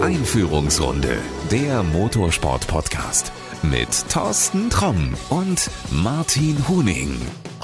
[0.00, 1.16] Einführungsrunde,
[1.50, 3.32] der Motorsport-Podcast
[3.62, 7.14] mit Thorsten Tromm und Martin Huning.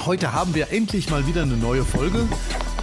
[0.05, 2.27] Heute haben wir endlich mal wieder eine neue Folge.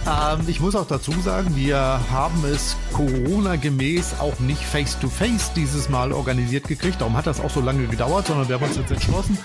[0.07, 5.89] Ähm, ich muss auch dazu sagen, wir haben es Corona-gemäß auch nicht face-to-face -face dieses
[5.89, 7.01] Mal organisiert gekriegt.
[7.01, 9.37] Darum hat das auch so lange gedauert, sondern wir haben uns jetzt entschlossen,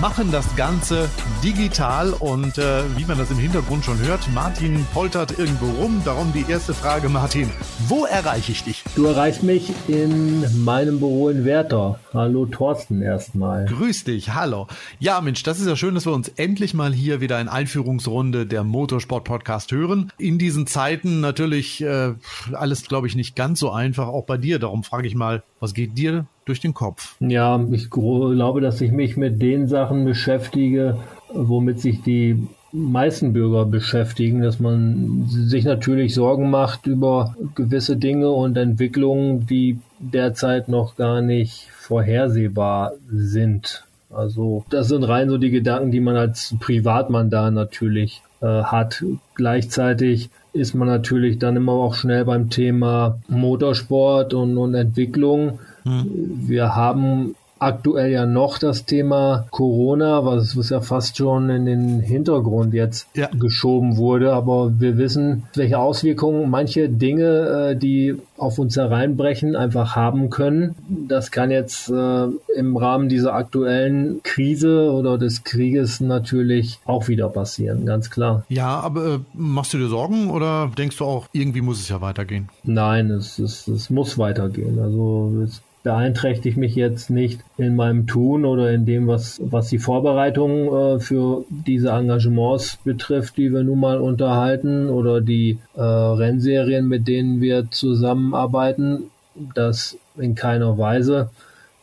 [0.00, 1.08] machen das Ganze
[1.42, 6.02] digital und äh, wie man das im Hintergrund schon hört, Martin poltert irgendwo rum.
[6.04, 7.50] Darum die erste Frage, Martin,
[7.88, 8.84] wo erreiche ich dich?
[8.94, 11.98] Du erreichst mich in meinem Büro in Werther.
[12.14, 13.64] Hallo Thorsten erstmal.
[13.64, 14.68] Grüß dich, hallo.
[15.00, 18.46] Ja Mensch, das ist ja schön, dass wir uns endlich mal hier wieder in Einführungsrunde
[18.46, 22.12] der Motorsport-Podcast hören in diesen Zeiten natürlich äh,
[22.52, 24.60] alles, glaube ich, nicht ganz so einfach, auch bei dir.
[24.60, 27.16] Darum frage ich mal, was geht dir durch den Kopf?
[27.18, 30.98] Ja, ich glaube, dass ich mich mit den Sachen beschäftige,
[31.32, 38.30] womit sich die meisten Bürger beschäftigen, dass man sich natürlich Sorgen macht über gewisse Dinge
[38.30, 43.84] und Entwicklungen, die derzeit noch gar nicht vorhersehbar sind.
[44.10, 49.04] Also das sind rein so die Gedanken, die man als Privatmann da natürlich äh, hat.
[49.34, 55.58] Gleichzeitig ist man natürlich dann immer auch schnell beim Thema Motorsport und, und Entwicklung.
[55.82, 56.06] Hm.
[56.46, 62.00] Wir haben aktuell ja noch das Thema Corona, was, was ja fast schon in den
[62.00, 63.28] Hintergrund jetzt ja.
[63.32, 64.32] geschoben wurde.
[64.32, 70.74] Aber wir wissen, welche Auswirkungen manche Dinge, äh, die auf uns hereinbrechen, einfach haben können.
[71.08, 72.26] Das kann jetzt äh,
[72.56, 78.44] im Rahmen dieser aktuellen Krise oder des Krieges natürlich auch wieder passieren, ganz klar.
[78.48, 82.00] Ja, aber äh, machst du dir Sorgen oder denkst du auch, irgendwie muss es ja
[82.00, 82.48] weitergehen?
[82.64, 84.78] Nein, es, es, es muss weitergehen.
[84.78, 89.78] Also es beeinträchtigt mich jetzt nicht in meinem Tun oder in dem, was, was die
[89.78, 96.88] Vorbereitung äh, für diese Engagements betrifft, die wir nun mal unterhalten oder die äh, Rennserien,
[96.88, 99.10] mit denen wir zusammenarbeiten.
[99.54, 101.30] Das in keiner Weise.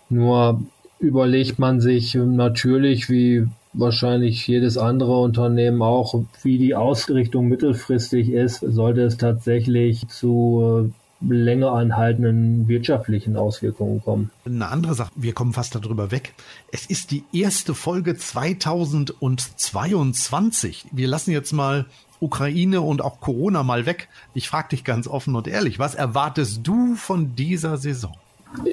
[0.09, 0.61] Nur
[0.99, 8.59] überlegt man sich natürlich, wie wahrscheinlich jedes andere Unternehmen auch, wie die Ausrichtung mittelfristig ist,
[8.59, 14.29] sollte es tatsächlich zu äh, länger anhaltenden wirtschaftlichen Auswirkungen kommen.
[14.45, 16.33] Eine andere Sache, wir kommen fast darüber weg.
[16.71, 20.87] Es ist die erste Folge 2022.
[20.91, 21.85] Wir lassen jetzt mal
[22.19, 24.09] Ukraine und auch Corona mal weg.
[24.33, 28.15] Ich frage dich ganz offen und ehrlich, was erwartest du von dieser Saison?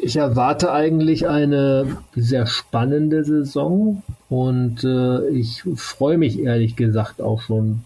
[0.03, 7.43] Ich erwarte eigentlich eine sehr spannende Saison und äh, ich freue mich ehrlich gesagt auch
[7.43, 7.85] schon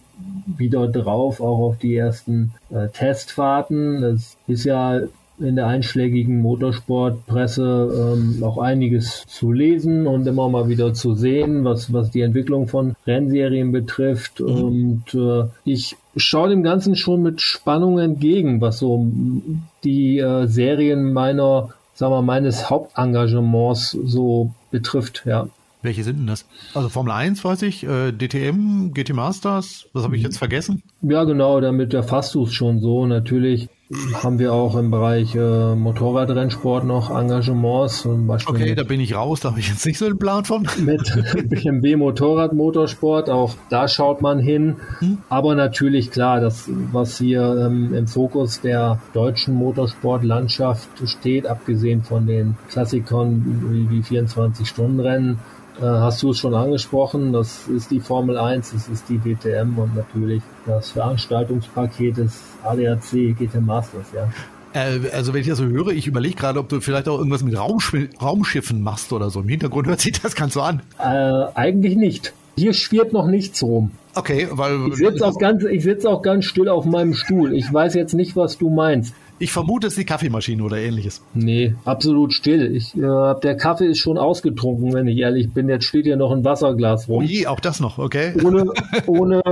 [0.56, 4.02] wieder drauf, auch auf die ersten äh, Testfahrten.
[4.02, 5.00] Es ist ja
[5.38, 11.64] in der einschlägigen Motorsportpresse ähm, auch einiges zu lesen und immer mal wieder zu sehen,
[11.64, 14.40] was, was die Entwicklung von Rennserien betrifft.
[14.40, 14.46] Mhm.
[14.46, 19.06] Und äh, ich schaue dem Ganzen schon mit Spannung entgegen, was so
[19.84, 25.48] die äh, Serien meiner, sagen wir, meines Hauptengagements so betrifft, ja.
[25.82, 26.46] Welche sind denn das?
[26.74, 30.82] Also Formel 1 weiß ich, äh, DTM, GT Masters, was habe ich jetzt vergessen?
[31.02, 33.04] Ja, genau, damit erfasst du es schon so.
[33.06, 33.68] Natürlich
[34.22, 38.02] haben wir auch im Bereich äh, Motorradrennsport noch Engagements.
[38.02, 40.44] Zum Beispiel okay, da bin ich raus, da habe ich jetzt nicht so einen Plan
[40.44, 40.66] von.
[40.78, 41.02] Mit
[41.50, 44.76] BMW Motorrad Motorsport, auch da schaut man hin.
[45.00, 45.18] Hm?
[45.28, 52.26] Aber natürlich klar, das, was hier ähm, im Fokus der deutschen Motorsportlandschaft steht, abgesehen von
[52.26, 58.36] den Klassikern wie, wie 24-Stunden-Rennen, äh, hast du es schon angesprochen, das ist die Formel
[58.38, 64.28] 1, das ist die DTM und natürlich das Veranstaltungspaket des ADAC GT Masters, ja.
[64.74, 67.42] Äh, also wenn ich das so höre, ich überlege gerade, ob du vielleicht auch irgendwas
[67.42, 69.40] mit Raumsch Raumschiffen machst oder so.
[69.40, 70.82] Im Hintergrund hört sich das ganz so an.
[70.98, 71.02] Äh,
[71.54, 72.32] eigentlich nicht.
[72.56, 73.92] Hier schwirrt noch nichts rum.
[74.14, 74.88] Okay, weil.
[74.88, 77.54] Ich sitze auch, ganz, sitz auch ganz still auf meinem Stuhl.
[77.54, 79.14] Ich weiß jetzt nicht, was du meinst.
[79.42, 81.20] Ich vermute, es ist die Kaffeemaschine oder ähnliches.
[81.34, 82.76] Nee, absolut still.
[82.76, 85.68] Ich, äh, der Kaffee ist schon ausgetrunken, wenn ich ehrlich bin.
[85.68, 87.24] Jetzt steht hier noch ein Wasserglas rum.
[87.24, 88.34] Oh je, auch das noch, okay.
[88.44, 88.66] Ohne,
[89.08, 89.42] ohne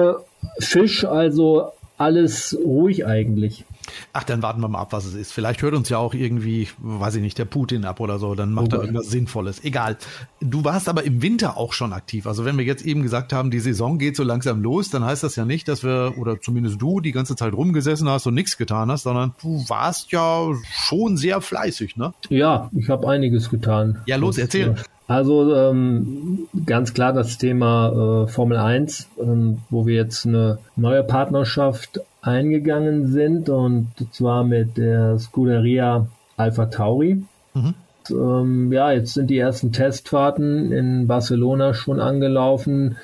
[0.61, 3.65] Fisch, also alles ruhig eigentlich.
[4.12, 5.32] Ach, dann warten wir mal ab, was es ist.
[5.32, 8.35] Vielleicht hört uns ja auch irgendwie, weiß ich nicht, der Putin ab oder so.
[8.35, 9.64] Dann macht oh er irgendwas Sinnvolles.
[9.64, 9.97] Egal.
[10.41, 12.26] Du warst aber im Winter auch schon aktiv.
[12.26, 15.23] Also wenn wir jetzt eben gesagt haben, die Saison geht so langsam los, dann heißt
[15.23, 18.56] das ja nicht, dass wir, oder zumindest du, die ganze Zeit rumgesessen hast und nichts
[18.56, 22.12] getan hast, sondern du warst ja schon sehr fleißig, ne?
[22.29, 24.00] Ja, ich habe einiges getan.
[24.06, 24.75] Ja, los, erzähl.
[25.11, 31.03] Also ähm, ganz klar das Thema äh, Formel 1, ähm, wo wir jetzt eine neue
[31.03, 36.06] Partnerschaft eingegangen sind und zwar mit der Scuderia
[36.37, 37.22] Alpha Tauri.
[37.55, 37.75] Mhm.
[38.11, 42.96] Ähm, ja, jetzt sind die ersten Testfahrten in Barcelona schon angelaufen.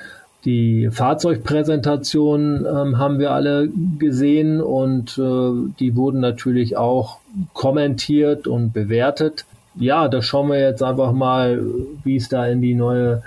[0.45, 3.69] Die Fahrzeugpräsentation ähm, haben wir alle
[3.99, 7.19] gesehen und äh, die wurden natürlich auch
[7.53, 9.45] kommentiert und bewertet.
[9.75, 11.61] Ja, da schauen wir jetzt einfach mal,
[12.03, 13.23] wie es da in die neue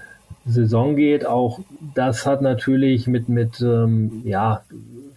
[0.46, 1.26] Saison geht.
[1.26, 1.60] Auch
[1.94, 4.62] das hat natürlich mit, mit ähm, ja,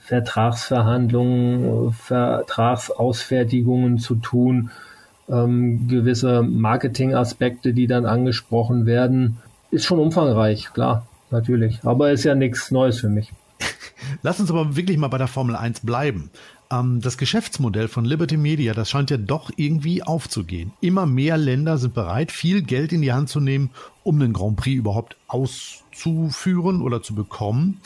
[0.06, 4.72] Vertragsverhandlungen, Vertragsausfertigungen zu tun,
[5.30, 9.38] ähm, gewisse Marketingaspekte, die dann angesprochen werden.
[9.72, 11.80] Ist schon umfangreich, klar, natürlich.
[11.84, 13.32] Aber ist ja nichts Neues für mich.
[14.22, 16.32] Lass uns aber wirklich mal bei der Formel 1 bleiben.
[16.70, 20.74] Ähm, das Geschäftsmodell von Liberty Media, das scheint ja doch irgendwie aufzugehen.
[20.82, 23.70] Immer mehr Länder sind bereit, viel Geld in die Hand zu nehmen,
[24.04, 27.80] um den Grand Prix überhaupt auszuführen oder zu bekommen.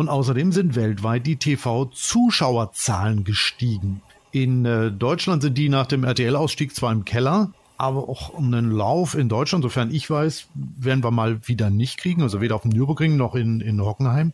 [0.00, 4.00] Und außerdem sind weltweit die TV-Zuschauerzahlen gestiegen.
[4.32, 9.14] In äh, Deutschland sind die nach dem RTL-Ausstieg zwar im Keller, aber auch einen Lauf
[9.14, 12.70] in Deutschland, sofern ich weiß, werden wir mal wieder nicht kriegen, also weder auf dem
[12.70, 14.32] Nürburgring noch in, in Hockenheim.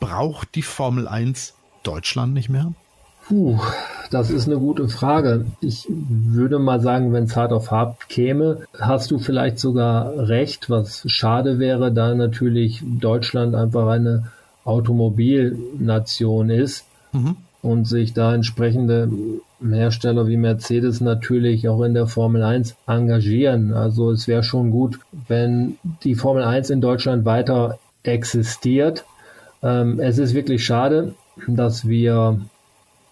[0.00, 2.74] Braucht die Formel 1 Deutschland nicht mehr?
[3.26, 3.58] Puh,
[4.10, 5.46] das ist eine gute Frage.
[5.62, 10.68] Ich würde mal sagen, wenn es hart auf hart käme, hast du vielleicht sogar recht,
[10.68, 14.30] was schade wäre, da natürlich Deutschland einfach eine
[14.66, 17.36] Automobilnation ist mhm.
[17.62, 19.08] und sich da entsprechende
[19.62, 23.72] Hersteller wie Mercedes natürlich auch in der Formel 1 engagieren.
[23.72, 24.98] Also es wäre schon gut,
[25.28, 29.04] wenn die Formel 1 in Deutschland weiter existiert.
[29.62, 31.14] Ähm, es ist wirklich schade,
[31.46, 32.40] dass wir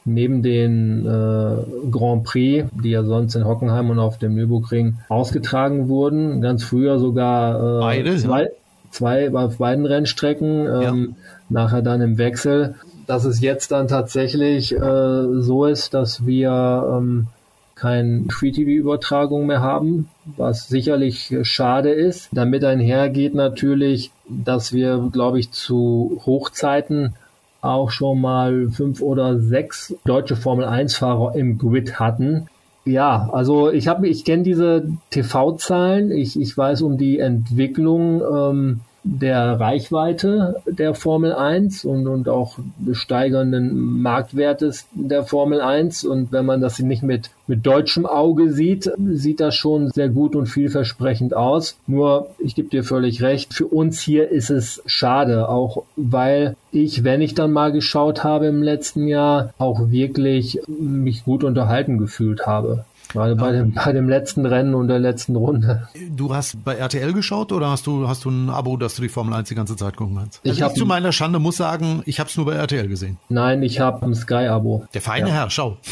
[0.05, 5.89] neben den äh, Grand Prix, die ja sonst in Hockenheim und auf dem Nürburgring ausgetragen
[5.89, 8.49] wurden, ganz früher sogar äh, Beide, zwei, ja.
[8.91, 10.67] zwei auf beiden Rennstrecken.
[10.67, 11.17] Ähm, ja
[11.49, 12.75] nachher dann im Wechsel,
[13.06, 17.26] dass es jetzt dann tatsächlich äh, so ist, dass wir ähm,
[17.75, 22.29] kein Free-TV-Übertragung mehr haben, was sicherlich schade ist.
[22.32, 27.14] Damit einhergeht natürlich, dass wir, glaube ich, zu Hochzeiten
[27.61, 32.47] auch schon mal fünf oder sechs deutsche Formel 1-Fahrer im Grid hatten.
[32.85, 38.20] Ja, also ich habe, ich kenne diese TV-Zahlen, ich, ich weiß um die Entwicklung.
[38.20, 46.05] Ähm, der Reichweite der Formel 1 und, und auch des steigernden Marktwertes der Formel 1.
[46.05, 50.35] Und wenn man das nicht mit, mit deutschem Auge sieht, sieht das schon sehr gut
[50.35, 51.77] und vielversprechend aus.
[51.87, 57.05] Nur, ich gebe dir völlig recht, für uns hier ist es schade, auch weil ich,
[57.05, 62.47] wenn ich dann mal geschaut habe im letzten Jahr, auch wirklich mich gut unterhalten gefühlt
[62.47, 62.87] habe.
[63.14, 65.88] Gerade bei dem, bei dem letzten Rennen und der letzten Runde.
[66.11, 69.08] Du hast bei RTL geschaut oder hast du, hast du ein Abo, dass du die
[69.08, 70.40] Formel 1 die ganze Zeit gucken kannst?
[70.44, 73.19] Also ich, ich zu meiner Schande muss sagen, ich habe es nur bei RTL gesehen.
[73.28, 74.87] Nein, ich habe ein Sky-Abo.
[74.93, 75.34] Der feine ja.
[75.34, 75.76] Herr, schau.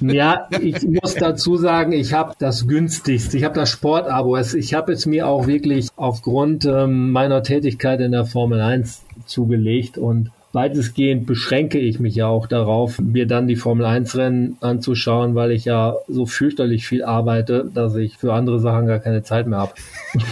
[0.00, 3.38] Ja, ich muss dazu sagen, ich habe das günstigste.
[3.38, 4.36] Ich habe das Sport-Abo.
[4.36, 9.96] Ich habe es mir auch wirklich aufgrund ähm, meiner Tätigkeit in der Formel 1 zugelegt
[9.96, 15.34] und weitestgehend beschränke ich mich ja auch darauf, mir dann die Formel 1 Rennen anzuschauen,
[15.34, 19.46] weil ich ja so fürchterlich viel arbeite, dass ich für andere Sachen gar keine Zeit
[19.46, 19.72] mehr habe.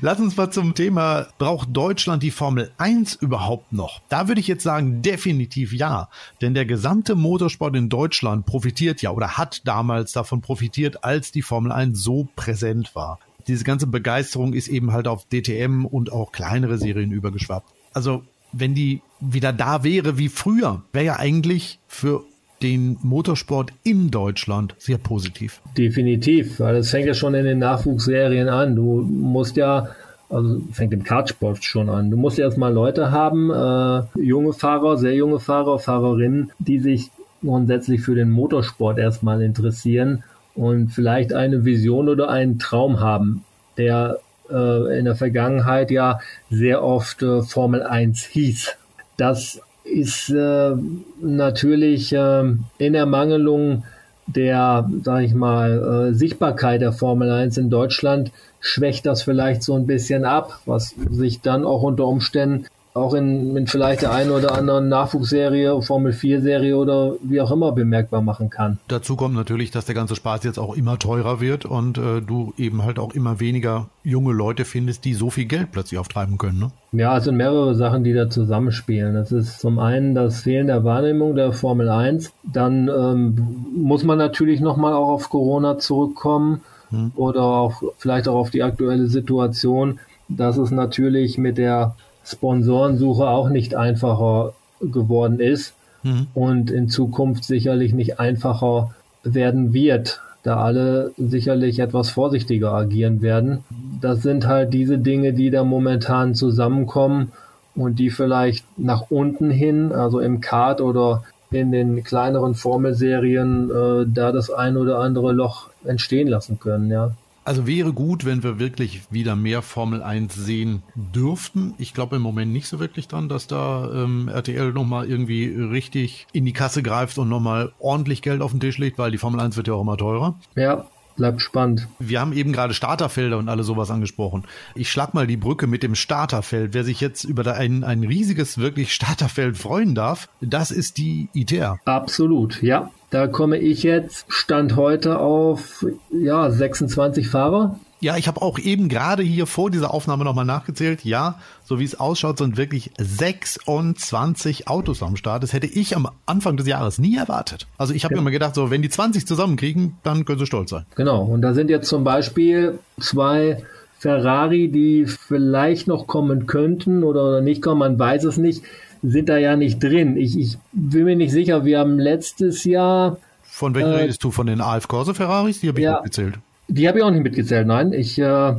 [0.00, 4.00] Lass uns mal zum Thema, braucht Deutschland die Formel 1 überhaupt noch?
[4.08, 6.08] Da würde ich jetzt sagen, definitiv ja.
[6.40, 11.42] Denn der gesamte Motorsport in Deutschland profitiert ja oder hat damals davon profitiert, als die
[11.42, 13.18] Formel 1 so präsent war.
[13.48, 17.68] Diese ganze Begeisterung ist eben halt auf DTM und auch kleinere Serien übergeschwappt.
[17.92, 18.22] Also
[18.52, 22.24] wenn die wieder da wäre wie früher, wäre ja eigentlich für
[22.62, 25.60] den Motorsport in Deutschland sehr positiv.
[25.76, 28.76] Definitiv, weil es fängt ja schon in den Nachwuchsserien an.
[28.76, 29.88] Du musst ja,
[30.28, 32.10] also fängt im Kartsport schon an.
[32.10, 37.10] Du musst erstmal Leute haben, äh, junge Fahrer, sehr junge Fahrer, Fahrerinnen, die sich
[37.42, 40.22] grundsätzlich für den Motorsport erstmal interessieren
[40.54, 43.44] und vielleicht eine Vision oder einen Traum haben,
[43.78, 44.18] der
[44.50, 48.76] äh, in der Vergangenheit ja sehr oft äh, Formel 1 hieß.
[49.16, 50.72] Das ist äh,
[51.20, 52.44] natürlich äh,
[52.78, 53.84] in Ermangelung
[54.26, 58.30] der, sag ich mal, äh, Sichtbarkeit der Formel 1 in Deutschland
[58.60, 63.56] schwächt das vielleicht so ein bisschen ab, was sich dann auch unter Umständen auch in,
[63.56, 68.20] in vielleicht der einen oder anderen Nachwuchsserie, Formel 4 Serie oder wie auch immer bemerkbar
[68.20, 68.78] machen kann.
[68.88, 72.52] Dazu kommt natürlich, dass der ganze Spaß jetzt auch immer teurer wird und äh, du
[72.56, 76.58] eben halt auch immer weniger junge Leute findest, die so viel Geld plötzlich auftreiben können.
[76.58, 76.70] Ne?
[76.92, 79.14] Ja, es sind mehrere Sachen, die da zusammenspielen.
[79.14, 82.32] Das ist zum einen das Fehlen der Wahrnehmung der Formel 1.
[82.42, 87.12] Dann ähm, muss man natürlich nochmal auch auf Corona zurückkommen hm.
[87.14, 93.48] oder auch vielleicht auch auf die aktuelle Situation, dass es natürlich mit der Sponsorensuche auch
[93.48, 96.26] nicht einfacher geworden ist mhm.
[96.34, 100.20] und in Zukunft sicherlich nicht einfacher werden wird.
[100.42, 103.62] da alle sicherlich etwas vorsichtiger agieren werden.
[104.00, 107.32] Das sind halt diese Dinge, die da momentan zusammenkommen
[107.74, 114.06] und die vielleicht nach unten hin, also im Kart oder in den kleineren Formelserien, äh,
[114.06, 117.10] da das ein oder andere Loch entstehen lassen können, ja.
[117.50, 121.74] Also wäre gut, wenn wir wirklich wieder mehr Formel 1 sehen dürften.
[121.78, 126.28] Ich glaube im Moment nicht so wirklich dran, dass da ähm, RTL nochmal irgendwie richtig
[126.32, 129.40] in die Kasse greift und nochmal ordentlich Geld auf den Tisch legt, weil die Formel
[129.40, 130.38] 1 wird ja auch immer teurer.
[130.54, 130.86] Ja,
[131.20, 131.86] bleibt spannend.
[131.98, 134.44] Wir haben eben gerade Starterfelder und alle sowas angesprochen.
[134.74, 136.72] Ich schlag mal die Brücke mit dem Starterfeld.
[136.72, 141.78] Wer sich jetzt über ein, ein riesiges, wirklich Starterfeld freuen darf, das ist die ITR.
[141.84, 142.90] Absolut, ja.
[143.10, 147.78] Da komme ich jetzt, Stand heute auf ja, 26 Fahrer.
[148.00, 151.04] Ja, ich habe auch eben gerade hier vor dieser Aufnahme nochmal nachgezählt.
[151.04, 155.42] Ja, so wie es ausschaut, sind wirklich 26 Autos am Start.
[155.42, 157.66] Das hätte ich am Anfang des Jahres nie erwartet.
[157.76, 158.20] Also ich habe ja.
[158.20, 160.86] immer gedacht, so wenn die 20 zusammenkriegen, dann können sie stolz sein.
[160.96, 163.62] Genau, und da sind jetzt zum Beispiel zwei
[163.98, 168.64] Ferrari, die vielleicht noch kommen könnten oder nicht kommen, man weiß es nicht,
[169.02, 170.16] sind da ja nicht drin.
[170.16, 173.18] Ich, ich bin mir nicht sicher, wir haben letztes Jahr.
[173.42, 174.30] Von welchen äh, redest du?
[174.30, 175.60] Von den AF Corse Ferraris?
[175.60, 176.38] Die habe ich ja, mitgezählt.
[176.70, 177.92] Die habe ich auch nicht mitgezählt, nein.
[177.92, 178.54] Ich, äh,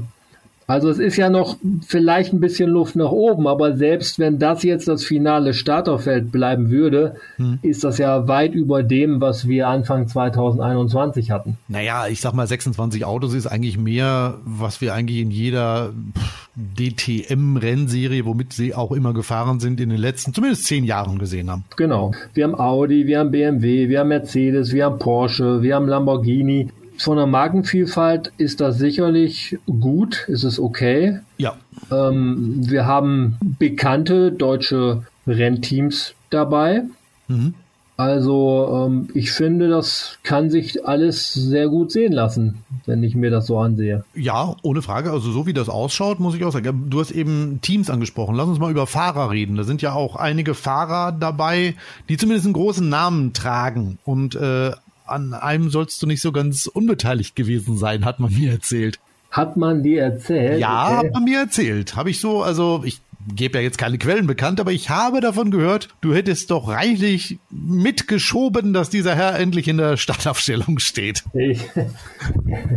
[0.67, 4.63] also es ist ja noch vielleicht ein bisschen Luft nach oben, aber selbst wenn das
[4.63, 7.59] jetzt das finale Starterfeld bleiben würde, hm.
[7.61, 11.57] ist das ja weit über dem, was wir Anfang 2021 hatten.
[11.67, 15.91] Naja, ich sag mal, 26 Autos ist eigentlich mehr, was wir eigentlich in jeder
[16.55, 21.63] DTM-Rennserie, womit sie auch immer gefahren sind, in den letzten zumindest zehn Jahren gesehen haben.
[21.77, 22.11] Genau.
[22.33, 26.69] Wir haben Audi, wir haben BMW, wir haben Mercedes, wir haben Porsche, wir haben Lamborghini
[27.03, 31.19] von der Markenvielfalt ist das sicherlich gut, ist es okay.
[31.37, 31.55] Ja.
[31.91, 36.83] Ähm, wir haben bekannte deutsche Rennteams dabei.
[37.27, 37.53] Mhm.
[37.97, 43.29] Also ähm, ich finde, das kann sich alles sehr gut sehen lassen, wenn ich mir
[43.29, 44.03] das so ansehe.
[44.15, 45.11] Ja, ohne Frage.
[45.11, 46.89] Also so wie das ausschaut, muss ich auch sagen.
[46.89, 48.33] Du hast eben Teams angesprochen.
[48.33, 49.55] Lass uns mal über Fahrer reden.
[49.55, 51.75] Da sind ja auch einige Fahrer dabei,
[52.09, 54.71] die zumindest einen großen Namen tragen und äh,
[55.11, 58.99] an einem sollst du nicht so ganz unbeteiligt gewesen sein, hat man mir erzählt.
[59.31, 60.59] Hat man dir erzählt?
[60.59, 61.07] Ja, okay.
[61.07, 61.95] hat man mir erzählt.
[61.95, 63.01] Habe ich so, also ich
[63.35, 67.39] gebe ja jetzt keine Quellen bekannt, aber ich habe davon gehört, du hättest doch reichlich
[67.49, 71.23] mitgeschoben, dass dieser Herr endlich in der Startaufstellung steht.
[71.33, 71.61] Ich,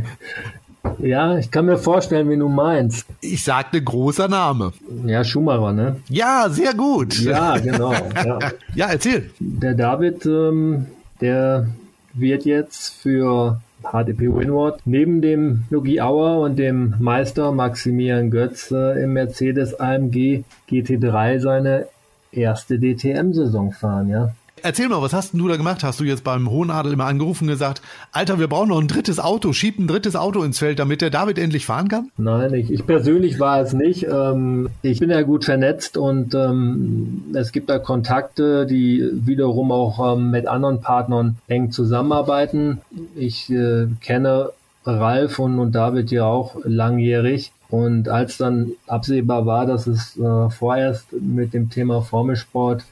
[0.99, 3.07] ja, ich kann mir vorstellen, wie du meinst.
[3.21, 4.73] Ich sagte großer Name.
[5.07, 5.97] Ja, Schumacher, ne?
[6.09, 7.19] Ja, sehr gut.
[7.19, 7.93] Ja, genau.
[7.93, 8.39] Ja,
[8.75, 9.31] ja erzähl.
[9.41, 10.87] Der David, ähm,
[11.21, 11.69] der
[12.15, 19.03] wird jetzt für HDP Winward neben dem Yogi Auer und dem Meister Maximilian Götz äh,
[19.03, 21.87] im Mercedes AMG GT3 seine
[22.33, 24.35] erste DTM-Saison fahren, ja.
[24.65, 25.85] Erzähl mal, was hast denn du da gemacht?
[25.85, 29.21] Hast du jetzt beim Hohenadel immer angerufen und gesagt, Alter, wir brauchen noch ein drittes
[29.21, 32.11] Auto, schieb ein drittes Auto ins Feld, damit der David endlich fahren kann?
[32.17, 34.07] Nein, ich, ich persönlich war es nicht.
[34.11, 40.17] Ähm, ich bin ja gut vernetzt und ähm, es gibt da Kontakte, die wiederum auch
[40.17, 42.81] ähm, mit anderen Partnern eng zusammenarbeiten.
[43.17, 44.49] Ich äh, kenne
[44.87, 47.53] Ralf und, und David ja auch langjährig.
[47.69, 52.85] Und als dann absehbar war, dass es äh, vorerst mit dem Thema Formelsport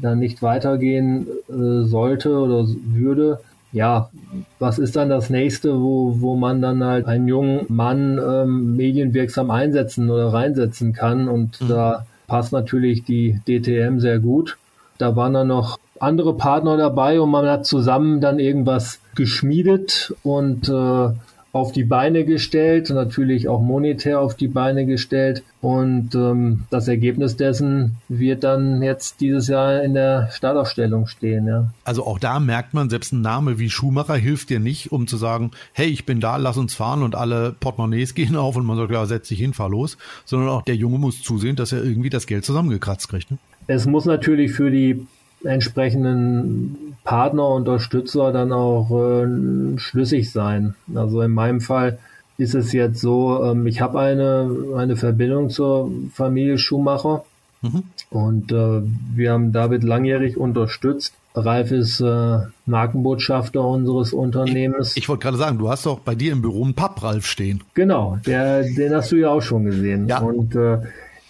[0.00, 3.40] dann nicht weitergehen äh, sollte oder würde,
[3.72, 4.10] ja,
[4.58, 9.50] was ist dann das nächste, wo, wo man dann halt einen jungen Mann ähm, medienwirksam
[9.50, 11.28] einsetzen oder reinsetzen kann?
[11.28, 11.68] Und mhm.
[11.68, 14.58] da passt natürlich die DTM sehr gut.
[14.98, 20.68] Da waren dann noch andere Partner dabei und man hat zusammen dann irgendwas geschmiedet und
[20.68, 21.08] äh,
[21.52, 25.42] auf die Beine gestellt, natürlich auch monetär auf die Beine gestellt.
[25.60, 31.46] Und ähm, das Ergebnis dessen wird dann jetzt dieses Jahr in der Startaufstellung stehen.
[31.46, 31.72] Ja.
[31.84, 35.16] Also auch da merkt man, selbst ein Name wie Schumacher hilft dir nicht, um zu
[35.16, 38.76] sagen, hey, ich bin da, lass uns fahren und alle Portemonnaies gehen auf und man
[38.76, 39.98] sagt, ja, setz dich hin, fahr los.
[40.24, 43.30] Sondern auch der Junge muss zusehen, dass er irgendwie das Geld zusammengekratzt kriegt.
[43.30, 43.38] Ne?
[43.66, 45.06] Es muss natürlich für die
[45.44, 50.74] entsprechenden Partner, Unterstützer dann auch äh, schlüssig sein.
[50.94, 51.98] Also in meinem Fall
[52.38, 57.24] ist es jetzt so, ähm, ich habe eine, eine Verbindung zur Familie Schumacher
[57.62, 57.82] mhm.
[58.10, 58.82] und äh,
[59.14, 61.14] wir haben David langjährig unterstützt.
[61.34, 64.92] Ralf ist äh, Markenbotschafter unseres Unternehmens.
[64.92, 67.62] Ich, ich wollte gerade sagen, du hast doch bei dir im Büro einen Papp-Ralf stehen.
[67.74, 70.08] Genau, der, den hast du ja auch schon gesehen.
[70.08, 70.18] Ja.
[70.18, 70.78] Und äh,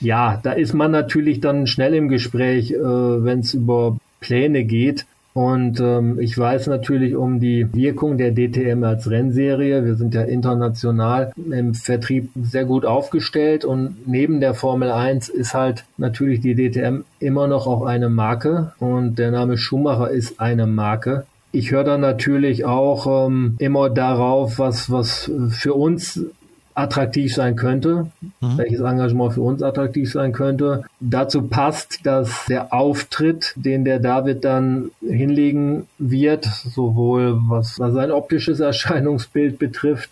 [0.01, 5.07] ja, da ist man natürlich dann schnell im Gespräch, äh, wenn es über Pläne geht.
[5.33, 9.85] Und ähm, ich weiß natürlich um die Wirkung der DTM als Rennserie.
[9.85, 15.55] Wir sind ja international im Vertrieb sehr gut aufgestellt und neben der Formel 1 ist
[15.55, 20.67] halt natürlich die DTM immer noch auch eine Marke und der Name Schumacher ist eine
[20.67, 21.27] Marke.
[21.53, 26.21] Ich höre dann natürlich auch ähm, immer darauf, was, was für uns
[26.75, 28.11] attraktiv sein könnte,
[28.41, 28.59] mhm.
[28.59, 30.85] welches Engagement für uns attraktiv sein könnte.
[31.01, 38.11] Dazu passt, dass der Auftritt, den der David dann hinlegen wird, sowohl was, was sein
[38.11, 40.11] optisches Erscheinungsbild betrifft,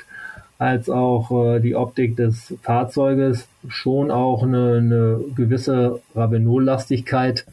[0.58, 7.46] als auch äh, die Optik des Fahrzeuges schon auch eine, eine gewisse Ravenol-Lastigkeit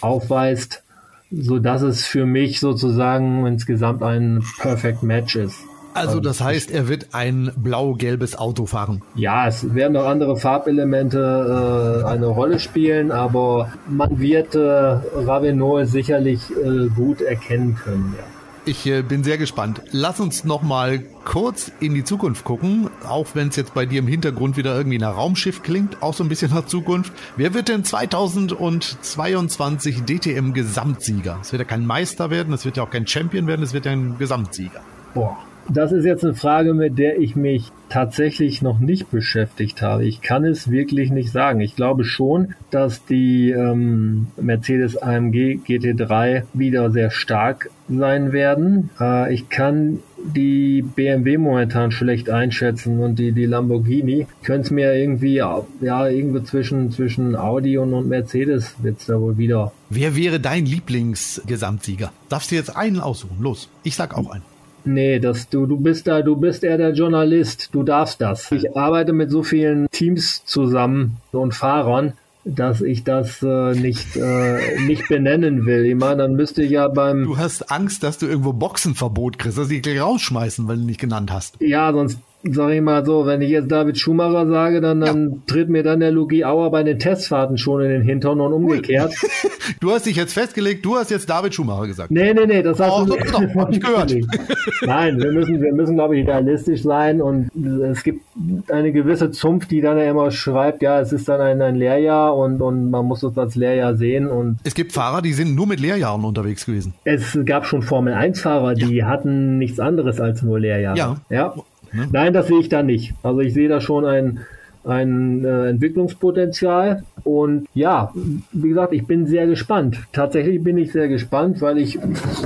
[0.00, 0.82] aufweist,
[1.30, 5.60] so dass es für mich sozusagen insgesamt ein Perfect Match ist.
[5.98, 9.02] Also das heißt, er wird ein blau-gelbes Auto fahren.
[9.14, 15.86] Ja, es werden noch andere Farbelemente äh, eine Rolle spielen, aber man wird äh, Ravenol
[15.86, 18.14] sicherlich äh, gut erkennen können.
[18.16, 18.24] Ja.
[18.68, 19.80] Ich äh, bin sehr gespannt.
[19.92, 24.00] Lass uns noch mal kurz in die Zukunft gucken, auch wenn es jetzt bei dir
[24.00, 27.14] im Hintergrund wieder irgendwie nach Raumschiff klingt, auch so ein bisschen nach Zukunft.
[27.36, 31.38] Wer wird denn 2022 DTM Gesamtsieger?
[31.40, 33.86] Es wird ja kein Meister werden, es wird ja auch kein Champion werden, es wird
[33.86, 34.82] ja ein Gesamtsieger.
[35.14, 35.38] Boah,
[35.70, 40.04] das ist jetzt eine Frage, mit der ich mich tatsächlich noch nicht beschäftigt habe.
[40.04, 41.60] Ich kann es wirklich nicht sagen.
[41.60, 48.90] Ich glaube schon, dass die ähm, Mercedes AMG GT3 wieder sehr stark sein werden.
[49.00, 54.94] Äh, ich kann die BMW momentan schlecht einschätzen und die, die Lamborghini könnte es mir
[54.94, 59.72] irgendwie, ja, irgendwie zwischen, zwischen Audi und, und Mercedes wird's da wohl wieder.
[59.90, 62.12] Wer wäre dein Lieblingsgesamtsieger?
[62.28, 63.36] Darfst du jetzt einen aussuchen?
[63.40, 64.42] Los, ich sag auch einen.
[64.84, 67.70] Nee, das, du, du bist da, du bist eher der Journalist.
[67.72, 68.50] Du darfst das.
[68.52, 74.80] Ich arbeite mit so vielen Teams zusammen und Fahrern, dass ich das äh, nicht, äh,
[74.86, 75.84] nicht benennen will.
[75.84, 77.24] Ich meine, dann müsste ich ja beim.
[77.24, 81.00] Du hast Angst, dass du irgendwo Boxenverbot kriegst, dass sie dich rausschmeißen, weil du nicht
[81.00, 81.56] genannt hast.
[81.60, 82.18] Ja, sonst
[82.54, 85.36] sag ich mal so, wenn ich jetzt David Schumacher sage, dann, dann ja.
[85.46, 89.14] tritt mir dann der Lugi Auer bei den Testfahrten schon in den Hintern und umgekehrt.
[89.80, 92.10] du hast dich jetzt festgelegt, du hast jetzt David Schumacher gesagt.
[92.10, 94.14] Nee, nee, nee, das hast oh, du nicht, doch, hab ich gehört.
[94.82, 97.50] Nein, wir müssen, wir müssen, glaube ich, realistisch sein und
[97.82, 98.22] es gibt
[98.70, 102.36] eine gewisse Zunft, die dann ja immer schreibt, ja, es ist dann ein, ein Lehrjahr
[102.36, 104.58] und, und man muss das als Lehrjahr sehen und.
[104.64, 106.94] Es gibt Fahrer, die sind nur mit Lehrjahren unterwegs gewesen.
[107.04, 109.06] Es gab schon Formel 1 Fahrer, die ja.
[109.06, 110.98] hatten nichts anderes als nur Lehrjahre.
[110.98, 111.16] Ja.
[111.30, 111.54] Ja.
[111.92, 112.08] Ne?
[112.12, 113.14] Nein, das sehe ich da nicht.
[113.22, 114.40] Also ich sehe da schon ein,
[114.84, 117.04] ein äh, Entwicklungspotenzial.
[117.24, 118.12] Und ja,
[118.52, 119.98] wie gesagt, ich bin sehr gespannt.
[120.12, 121.98] Tatsächlich bin ich sehr gespannt, weil ich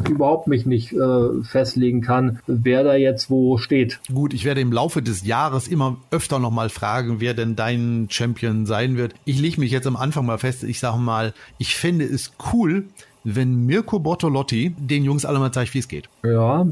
[0.09, 4.01] überhaupt mich nicht äh, festlegen kann, wer da jetzt wo steht.
[4.13, 8.67] Gut, ich werde im Laufe des Jahres immer öfter nochmal fragen, wer denn dein Champion
[8.67, 9.15] sein wird.
[9.25, 10.65] Ich lege mich jetzt am Anfang mal fest.
[10.65, 12.85] Ich sage mal, ich fände es cool,
[13.25, 16.09] wenn Mirko Bortolotti den Jungs alle mal zeigt, wie es geht.
[16.25, 16.67] Ja,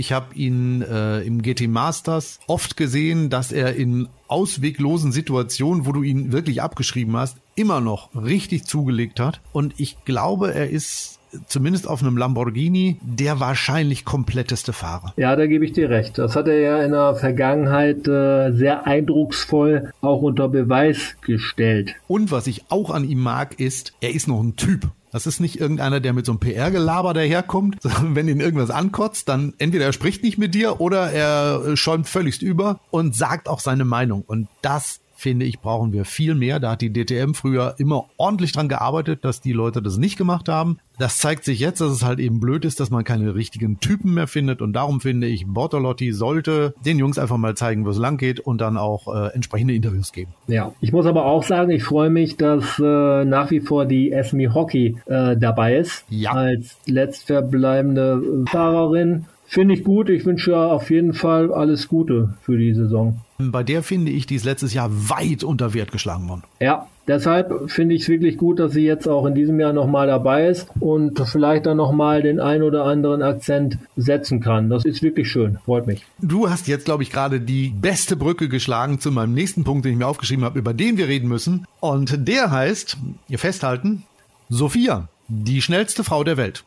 [0.00, 5.92] ich habe ihn äh, im GT Masters oft gesehen, dass er in ausweglosen Situationen, wo
[5.92, 9.42] du ihn wirklich abgeschrieben hast, immer noch richtig zugelegt hat.
[9.52, 15.12] Und ich glaube, er ist zumindest auf einem Lamborghini der wahrscheinlich kompletteste Fahrer.
[15.18, 16.16] Ja, da gebe ich dir recht.
[16.16, 21.94] Das hat er ja in der Vergangenheit äh, sehr eindrucksvoll auch unter Beweis gestellt.
[22.08, 24.90] Und was ich auch an ihm mag, ist, er ist noch ein Typ.
[25.12, 29.54] Das ist nicht irgendeiner, der mit so einem PR-Gelaber daherkommt, wenn ihn irgendwas ankotzt, dann
[29.58, 33.84] entweder er spricht nicht mit dir oder er schäumt völligst über und sagt auch seine
[33.84, 34.22] Meinung.
[34.26, 36.60] Und das finde ich, brauchen wir viel mehr.
[36.60, 40.48] Da hat die DTM früher immer ordentlich dran gearbeitet, dass die Leute das nicht gemacht
[40.48, 40.78] haben.
[40.98, 44.14] Das zeigt sich jetzt, dass es halt eben blöd ist, dass man keine richtigen Typen
[44.14, 44.62] mehr findet.
[44.62, 48.40] Und darum finde ich, Bortolotti sollte den Jungs einfach mal zeigen, wo es lang geht
[48.40, 50.32] und dann auch äh, entsprechende Interviews geben.
[50.46, 54.12] Ja, ich muss aber auch sagen, ich freue mich, dass äh, nach wie vor die
[54.12, 56.04] Esme Hockey äh, dabei ist.
[56.08, 56.32] Ja.
[56.32, 59.26] Als letztverbleibende Fahrerin.
[59.46, 60.08] Finde ich gut.
[60.08, 63.18] Ich wünsche auf jeden Fall alles Gute für die Saison.
[63.40, 66.42] Bei der finde ich, die ist letztes Jahr weit unter Wert geschlagen worden.
[66.60, 70.06] Ja, deshalb finde ich es wirklich gut, dass sie jetzt auch in diesem Jahr nochmal
[70.06, 74.68] dabei ist und vielleicht dann nochmal den ein oder anderen Akzent setzen kann.
[74.68, 75.58] Das ist wirklich schön.
[75.64, 76.04] Freut mich.
[76.18, 79.92] Du hast jetzt, glaube ich, gerade die beste Brücke geschlagen zu meinem nächsten Punkt, den
[79.92, 81.66] ich mir aufgeschrieben habe, über den wir reden müssen.
[81.80, 82.96] Und der heißt,
[83.28, 84.04] ihr festhalten,
[84.48, 86.64] Sophia, die schnellste Frau der Welt.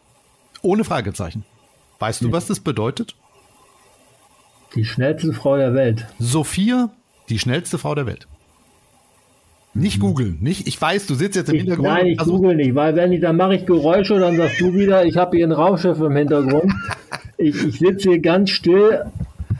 [0.61, 1.43] Ohne Fragezeichen.
[1.99, 3.15] Weißt du, was das bedeutet?
[4.75, 6.05] Die schnellste Frau der Welt.
[6.19, 6.89] Sophia,
[7.29, 8.27] die schnellste Frau der Welt.
[9.73, 10.01] Nicht mhm.
[10.01, 10.67] googeln, nicht.
[10.67, 11.89] Ich weiß, du sitzt jetzt im ich, Hintergrund.
[11.89, 15.05] Nein, ich google nicht, weil wenn ich, dann mache ich Geräusche, dann sagst du wieder,
[15.05, 16.71] ich habe hier ein Raumschiff im Hintergrund.
[17.37, 19.05] ich, ich sitze hier ganz still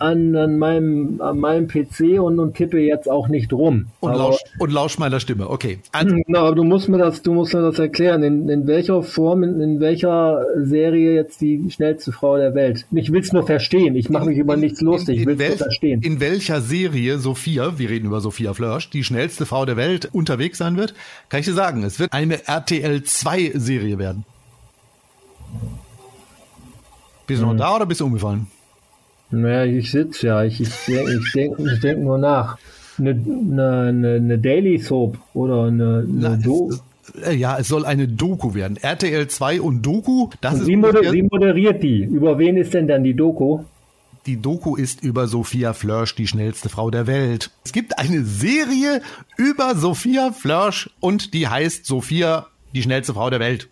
[0.04, 3.88] an, an, meinem, an meinem PC und, und kippe jetzt auch nicht rum.
[4.02, 5.80] Und, lausch, und lausch meiner Stimme, okay.
[5.94, 8.22] Also, na, aber du musst mir das, du musst mir das erklären.
[8.22, 12.86] In, in welcher Form, in, in welcher Serie jetzt die schnellste Frau der Welt?
[12.92, 13.96] Ich will es nur verstehen.
[13.96, 15.22] Ich mache mich über nichts lustig.
[15.22, 16.02] Ich will es verstehen.
[16.02, 20.58] In welcher Serie Sophia, wir reden über Sophia Flörsch, die schnellste Frau der Welt unterwegs
[20.58, 20.96] sein wird,
[21.30, 24.26] kann ich dir sagen, es wird eine RTL 2 Serie werden.
[27.26, 28.48] Bist du noch da oder bist du umgefallen?
[29.34, 30.44] Naja, ich sitze ja.
[30.44, 32.58] Ich, ich denke ich denk, ich denk nur nach.
[32.98, 36.06] Eine, eine, eine, Daily Soap oder eine,
[36.38, 36.70] es, Do
[37.26, 38.78] äh, ja, es soll eine Doku werden.
[38.78, 42.04] RTL 2 und Doku, das Und ist wie, moder wie moderiert die?
[42.04, 43.64] Über wen ist denn dann die Doku?
[44.26, 47.52] Die Doku ist über Sophia Flörsch, die schnellste Frau der Welt.
[47.66, 49.02] Es gibt eine Serie
[49.38, 53.70] über Sophia Flörsch und die heißt Sophia, die schnellste Frau der Welt.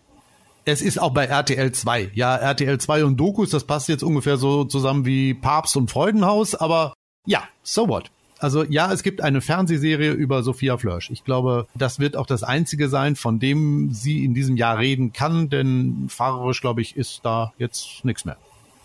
[0.64, 2.12] Es ist auch bei RTL 2.
[2.14, 6.54] Ja, RTL 2 und Dokus, das passt jetzt ungefähr so zusammen wie Papst und Freudenhaus,
[6.54, 6.94] aber
[7.26, 8.10] ja, so what.
[8.38, 11.10] Also ja, es gibt eine Fernsehserie über Sophia Flörsch.
[11.10, 15.12] Ich glaube, das wird auch das einzige sein, von dem sie in diesem Jahr reden
[15.12, 18.36] kann, denn fahrerisch, glaube ich, ist da jetzt nichts mehr.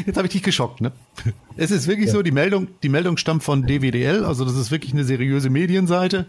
[0.04, 0.90] Jetzt habe ich dich geschockt, ne?
[1.56, 4.92] Es ist wirklich so, die Meldung, die Meldung stammt von DWDL, also das ist wirklich
[4.92, 6.26] eine seriöse Medienseite.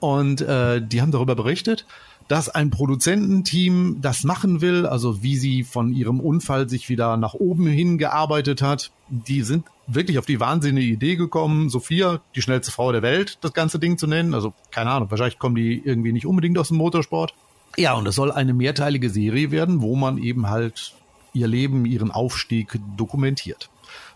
[0.00, 1.86] Und äh, die haben darüber berichtet,
[2.30, 7.34] dass ein Produzententeam das machen will, also wie sie von ihrem Unfall sich wieder nach
[7.34, 8.92] oben hin gearbeitet hat.
[9.08, 13.52] Die sind wirklich auf die wahnsinnige Idee gekommen, Sophia, die schnellste Frau der Welt, das
[13.52, 14.32] ganze Ding zu nennen.
[14.32, 17.34] Also keine Ahnung, wahrscheinlich kommen die irgendwie nicht unbedingt aus dem Motorsport.
[17.76, 20.94] Ja, und es soll eine mehrteilige Serie werden, wo man eben halt
[21.32, 23.70] ihr Leben, ihren Aufstieg dokumentiert.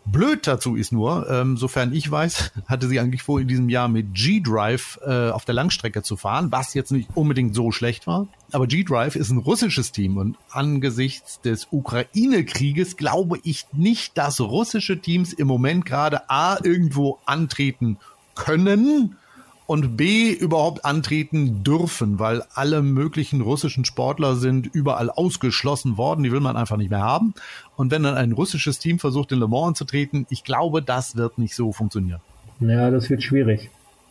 [0.06, 3.88] Blöd dazu ist nur, ähm, sofern ich weiß, hatte sie eigentlich vor, in diesem Jahr
[3.88, 8.26] mit G-Drive äh, auf der Langstrecke zu fahren, was jetzt nicht unbedingt so schlecht war.
[8.52, 15.00] Aber G-Drive ist ein russisches Team und angesichts des Ukraine-Krieges glaube ich nicht, dass russische
[15.00, 17.98] Teams im Moment gerade A irgendwo antreten
[18.34, 19.16] können
[19.66, 26.32] und B überhaupt antreten dürfen, weil alle möglichen russischen Sportler sind überall ausgeschlossen worden, die
[26.32, 27.34] will man einfach nicht mehr haben.
[27.76, 31.38] Und wenn dann ein russisches Team versucht, in Le Mans anzutreten, ich glaube, das wird
[31.38, 32.20] nicht so funktionieren.
[32.60, 33.70] Ja, das wird schwierig.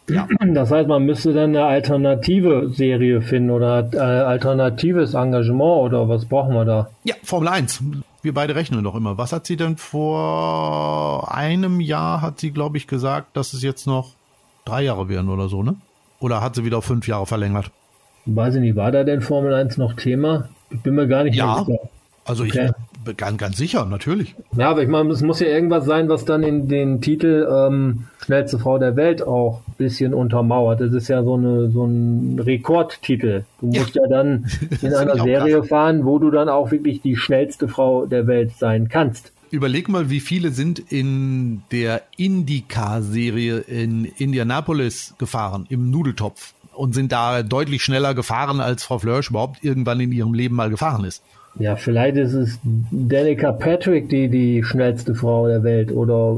[0.10, 0.28] Ja.
[0.54, 6.26] Das heißt, man müsste dann eine alternative Serie finden oder äh, alternatives Engagement oder was
[6.26, 6.90] brauchen wir da?
[7.04, 7.82] Ja, Formel 1.
[8.22, 9.18] Wir beide rechnen doch immer.
[9.18, 13.88] Was hat sie denn vor einem Jahr, hat sie, glaube ich, gesagt, dass es jetzt
[13.88, 14.12] noch
[14.66, 15.76] drei Jahre werden oder so, ne?
[16.20, 17.72] Oder hat sie wieder auf fünf Jahre verlängert?
[18.26, 20.48] Weiß ich nicht, war da denn Formel 1 noch Thema?
[20.70, 21.64] Ich bin mir gar nicht Ja.
[21.66, 21.80] sicher.
[22.26, 22.72] Also Okay.
[22.98, 24.34] ich bin ganz, ganz sicher, natürlich.
[24.56, 28.06] Ja, aber ich meine, es muss ja irgendwas sein, was dann in den Titel ähm,
[28.24, 30.80] schnellste Frau der Welt auch ein bisschen untermauert.
[30.80, 33.44] Das ist ja so eine so ein Rekordtitel.
[33.60, 34.46] Du musst ja, dann
[34.82, 38.88] in einer Serie fahren, wo du dann auch wirklich die schnellste Frau der Welt sein
[38.88, 39.34] kannst.
[39.54, 46.56] Überleg mal, wie viele sind in der IndyCar-Serie in Indianapolis gefahren, im Nudeltopf.
[46.74, 50.72] Und sind da deutlich schneller gefahren, als Frau Flörsch überhaupt irgendwann in ihrem Leben mal
[50.72, 51.22] gefahren ist.
[51.60, 52.60] Ja, vielleicht ist es
[52.92, 56.38] Danica Patrick, die die schnellste Frau der Welt oder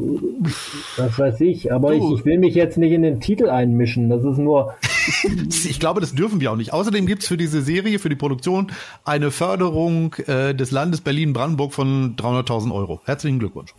[0.98, 1.72] was weiß ich.
[1.72, 4.10] Aber ich, ich will mich jetzt nicht in den Titel einmischen.
[4.10, 4.74] Das ist nur,
[5.50, 6.74] Ich glaube, das dürfen wir auch nicht.
[6.74, 8.72] Außerdem gibt's für diese Serie, für die Produktion,
[9.06, 13.00] eine Förderung äh, des Landes Berlin-Brandenburg von 300.000 Euro.
[13.06, 13.74] Herzlichen Glückwunsch.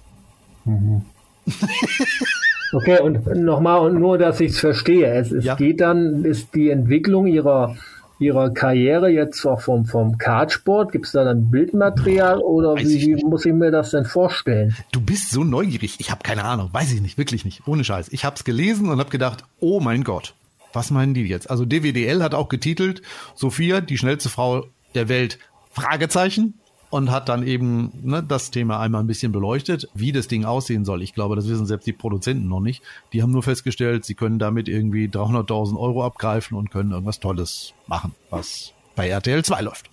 [2.73, 5.07] Okay, und nochmal, und nur, dass ich es verstehe.
[5.15, 5.55] Es, es Ja.
[5.55, 7.77] geht dann, ist die Entwicklung ihrer,
[8.19, 10.93] ihrer Karriere jetzt auch vom, vom Kartsport?
[10.93, 14.75] Gibt es da dann Bildmaterial oder Weiß wie, wie muss ich mir das denn vorstellen?
[14.93, 15.97] Du bist so neugierig.
[15.99, 16.71] Ich habe keine Ahnung.
[16.73, 17.19] Weiß ich nicht.
[17.19, 17.67] Wirklich nicht.
[17.67, 18.09] Ohne Scheiß.
[18.11, 20.35] Ich habe es gelesen und habe gedacht, oh mein Gott.
[20.73, 21.49] Was meinen die jetzt?
[21.49, 23.01] Also DWDL hat auch getitelt,
[23.35, 25.39] Sophia, die schnellste Frau der Welt,
[25.71, 26.55] Fragezeichen.
[26.91, 30.85] Und hat dann eben ne, das Thema einmal ein bisschen beleuchtet, wie das Ding aussehen
[30.85, 31.03] soll.
[31.03, 32.83] Ich glaube, das wissen selbst die Produzenten noch nicht.
[33.13, 37.75] Die haben nur festgestellt, sie können damit irgendwie 300.000 Euro abgreifen und können irgendwas Tolles
[37.87, 39.91] machen, was bei RTL 2 läuft.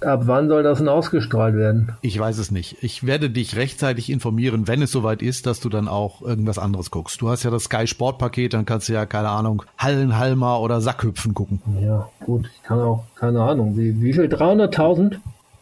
[0.00, 1.92] Ab wann soll das denn ausgestrahlt werden?
[2.00, 2.82] Ich weiß es nicht.
[2.82, 6.90] Ich werde dich rechtzeitig informieren, wenn es soweit ist, dass du dann auch irgendwas anderes
[6.90, 7.20] guckst.
[7.20, 10.80] Du hast ja das Sky Sport Paket, dann kannst du ja, keine Ahnung, Hallenhalmer oder
[10.80, 11.60] Sackhüpfen gucken.
[11.82, 14.24] Ja, gut, ich kann auch, keine Ahnung, wie, wie viel?
[14.24, 15.18] 300.000?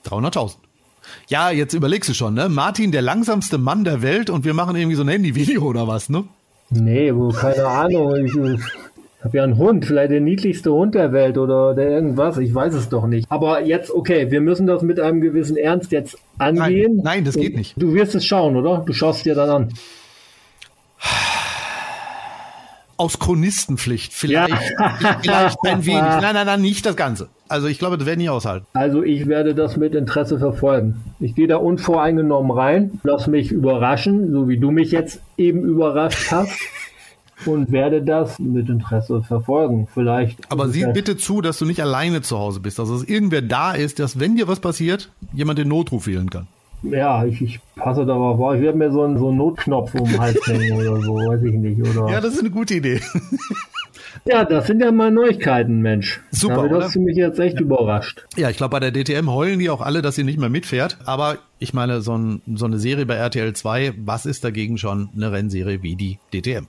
[0.06, 0.56] 300.000.
[1.28, 2.48] Ja, jetzt überlegst du schon, ne?
[2.48, 6.08] Martin, der langsamste Mann der Welt und wir machen irgendwie so ein Handyvideo oder was,
[6.08, 6.24] ne?
[6.70, 8.16] Nee, wo, keine Ahnung.
[8.24, 8.34] Ich,
[9.26, 12.74] habe ja einen Hund, vielleicht der niedlichste Hund der Welt oder der irgendwas, ich weiß
[12.74, 13.26] es doch nicht.
[13.30, 16.96] Aber jetzt, okay, wir müssen das mit einem gewissen Ernst jetzt angehen.
[16.96, 17.74] Nein, nein, das geht nicht.
[17.76, 18.84] Du wirst es schauen, oder?
[18.86, 19.68] Du schaust dir dann an.
[22.96, 24.12] Aus Chronistenpflicht.
[24.12, 25.18] Vielleicht, Ja.
[25.22, 26.00] vielleicht ein wenig.
[26.00, 27.28] Nein, nein, nein, nicht das Ganze.
[27.48, 28.66] Also ich glaube, das werden nicht aushalten.
[28.72, 31.02] Also ich werde das mit Interesse verfolgen.
[31.20, 36.30] Ich gehe da unvoreingenommen rein, lass mich überraschen, so wie du mich jetzt eben überrascht
[36.30, 36.52] hast.
[37.44, 39.86] Und werde das mit Interesse verfolgen.
[39.92, 40.50] Vielleicht.
[40.50, 42.80] Aber sieh bitte zu, dass du nicht alleine zu Hause bist.
[42.80, 46.46] Also dass irgendwer da ist, dass wenn dir was passiert, jemand den Notruf wählen kann.
[46.82, 48.54] Ja, ich, ich passe darauf auf.
[48.54, 51.42] Ich werde mir so einen, so einen Notknopf um den Hals hängen oder so, weiß
[51.42, 51.80] ich nicht.
[51.80, 52.10] Oder?
[52.10, 53.00] Ja, das ist eine gute Idee.
[54.24, 56.20] Ja, das sind ja mal Neuigkeiten, Mensch.
[56.30, 56.84] Super, Damit oder?
[56.84, 58.24] hast du mich jetzt echt überrascht.
[58.36, 60.98] Ja, ich glaube, bei der DTM heulen die auch alle, dass sie nicht mehr mitfährt.
[61.04, 65.10] Aber ich meine, so, ein, so eine Serie bei RTL 2, was ist dagegen schon
[65.14, 66.66] eine Rennserie wie die DTM?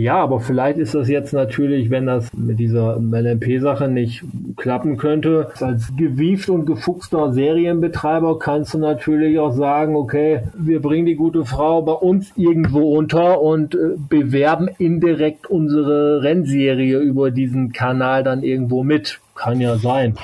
[0.00, 4.24] Ja, aber vielleicht ist das jetzt natürlich, wenn das mit dieser LMP-Sache nicht
[4.56, 11.04] klappen könnte, als gewieft und gefuchster Serienbetreiber kannst du natürlich auch sagen, okay, wir bringen
[11.04, 17.72] die gute Frau bei uns irgendwo unter und äh, bewerben indirekt unsere Rennserie über diesen
[17.72, 19.20] Kanal dann irgendwo mit.
[19.40, 20.18] Kann ja sein.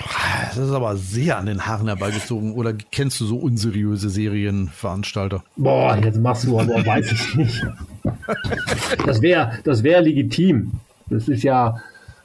[0.49, 2.53] Das ist aber sehr an den Haaren herbeigezogen.
[2.53, 5.43] Oder kennst du so unseriöse Serienveranstalter?
[5.57, 7.67] Boah, jetzt machst du aber, weiß ich nicht.
[9.07, 10.73] Das wäre das wär legitim.
[11.09, 11.81] Das ist ja,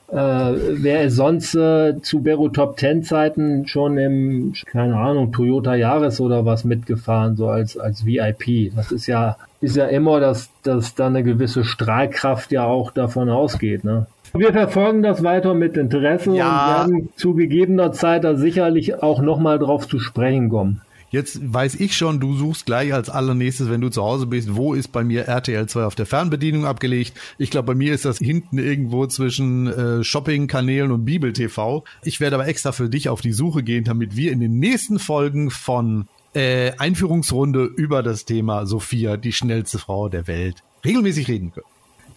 [0.10, 5.76] äh, wäre es sonst äh, zu Bero Top Ten Zeiten schon im, keine Ahnung, Toyota
[5.76, 8.76] Yaris oder was mitgefahren, so als, als VIP.
[8.76, 13.30] Das ist ja, ist ja immer, dass, dass da eine gewisse Strahlkraft ja auch davon
[13.30, 14.08] ausgeht, ne?
[14.34, 16.84] Wir verfolgen das weiter mit Interesse Ja.
[16.84, 20.82] und werden zu gegebener Zeit da sicherlich auch nochmal drauf zu sprechen kommen.
[21.10, 24.74] Jetzt weiß ich schon, du suchst gleich als allernächstes, wenn du zu Hause bist, wo
[24.74, 27.12] ist bei mir RTL 2 auf der Fernbedienung abgelegt.
[27.38, 31.84] Ich glaube, bei mir ist das hinten irgendwo zwischen äh, Shopping-Kanälen und Bibel-TV.
[32.06, 35.00] Ich werde aber extra für dich auf die Suche gehen, damit wir in den nächsten
[35.00, 41.52] Folgen von äh, Einführungsrunde über das Thema Sophia, die schnellste Frau der Welt, regelmäßig reden
[41.52, 41.66] können.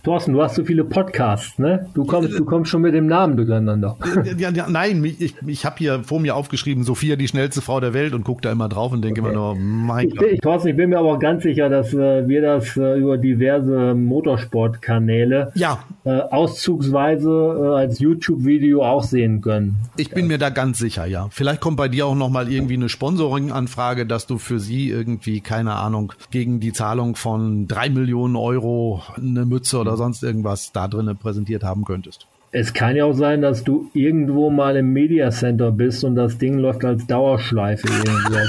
[0.05, 1.87] Thorsten, du hast so viele Podcasts, ne?
[1.95, 3.97] Du kommst, du kommst schon mit dem Namen durcheinander.
[4.39, 7.95] Ja, ja, nein, ich, ich habe hier vor mir aufgeschrieben, Sophia, die schnellste Frau der
[7.95, 10.29] Welt und gucke da immer drauf und denke immer nur, mein Ich, Gott.
[10.29, 13.95] bin- Thorsten, ich bin mir aber ganz sicher, dass äh, wir das äh, über diverse
[13.95, 19.77] Motorsportkanäle Ja, äh, auszugsweise äh, als YouTube-Video auch sehen können.
[19.97, 21.29] Ich bin mir da ganz sicher, ja.
[21.31, 25.41] Vielleicht kommt bei dir auch noch mal irgendwie eine Sponsoring-Anfrage, dass du für sie irgendwie,
[25.41, 30.89] keine Ahnung, gegen die Zahlung von drei Millionen Euro eine Mütze oder sonst irgendwas da
[30.89, 32.27] drinnen präsentiert haben könntest.
[32.53, 36.39] Es kann ja auch sein, dass du irgendwo mal im Media Center bist und das
[36.39, 38.39] Ding läuft als Dauerschleife irgendwo.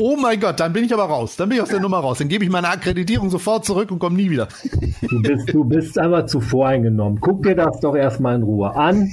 [0.00, 1.36] Oh mein Gott, dann bin ich aber raus.
[1.36, 2.18] Dann bin ich aus der Nummer raus.
[2.18, 4.48] Dann gebe ich meine Akkreditierung sofort zurück und komme nie wieder.
[5.02, 7.20] Du bist, du bist einfach zu voreingenommen.
[7.20, 9.10] Guck dir das doch erstmal in Ruhe an.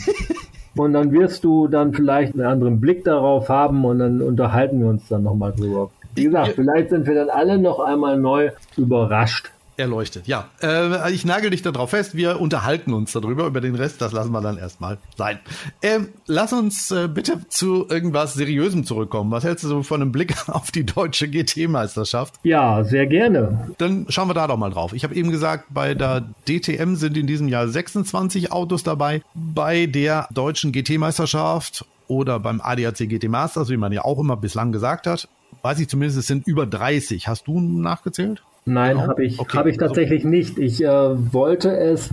[0.75, 4.87] Und dann wirst du dann vielleicht einen anderen Blick darauf haben und dann unterhalten wir
[4.87, 5.91] uns dann nochmal drüber.
[6.15, 9.51] Wie gesagt, vielleicht sind wir dann alle noch einmal neu überrascht.
[9.77, 10.49] Erleuchtet, ja.
[10.61, 13.47] Äh, ich nagel dich darauf fest, wir unterhalten uns darüber.
[13.47, 15.39] Über den Rest, das lassen wir dann erstmal sein.
[15.81, 19.31] Ähm, lass uns äh, bitte zu irgendwas Seriösem zurückkommen.
[19.31, 22.35] Was hältst du so von einem Blick auf die deutsche GT-Meisterschaft?
[22.43, 23.71] Ja, sehr gerne.
[23.77, 24.93] Dann schauen wir da doch mal drauf.
[24.93, 29.21] Ich habe eben gesagt, bei der DTM sind in diesem Jahr 26 Autos dabei.
[29.33, 34.73] Bei der deutschen GT-Meisterschaft oder beim ADAC GT Masters, wie man ja auch immer bislang
[34.73, 35.29] gesagt hat,
[35.61, 37.27] weiß ich zumindest, es sind über 30.
[37.27, 38.43] Hast du nachgezählt?
[38.65, 39.07] Nein, Genau.
[39.07, 39.57] habe ich, Okay.
[39.57, 40.57] hab ich tatsächlich nicht.
[40.57, 40.87] Ich äh,
[41.33, 42.09] wollte es,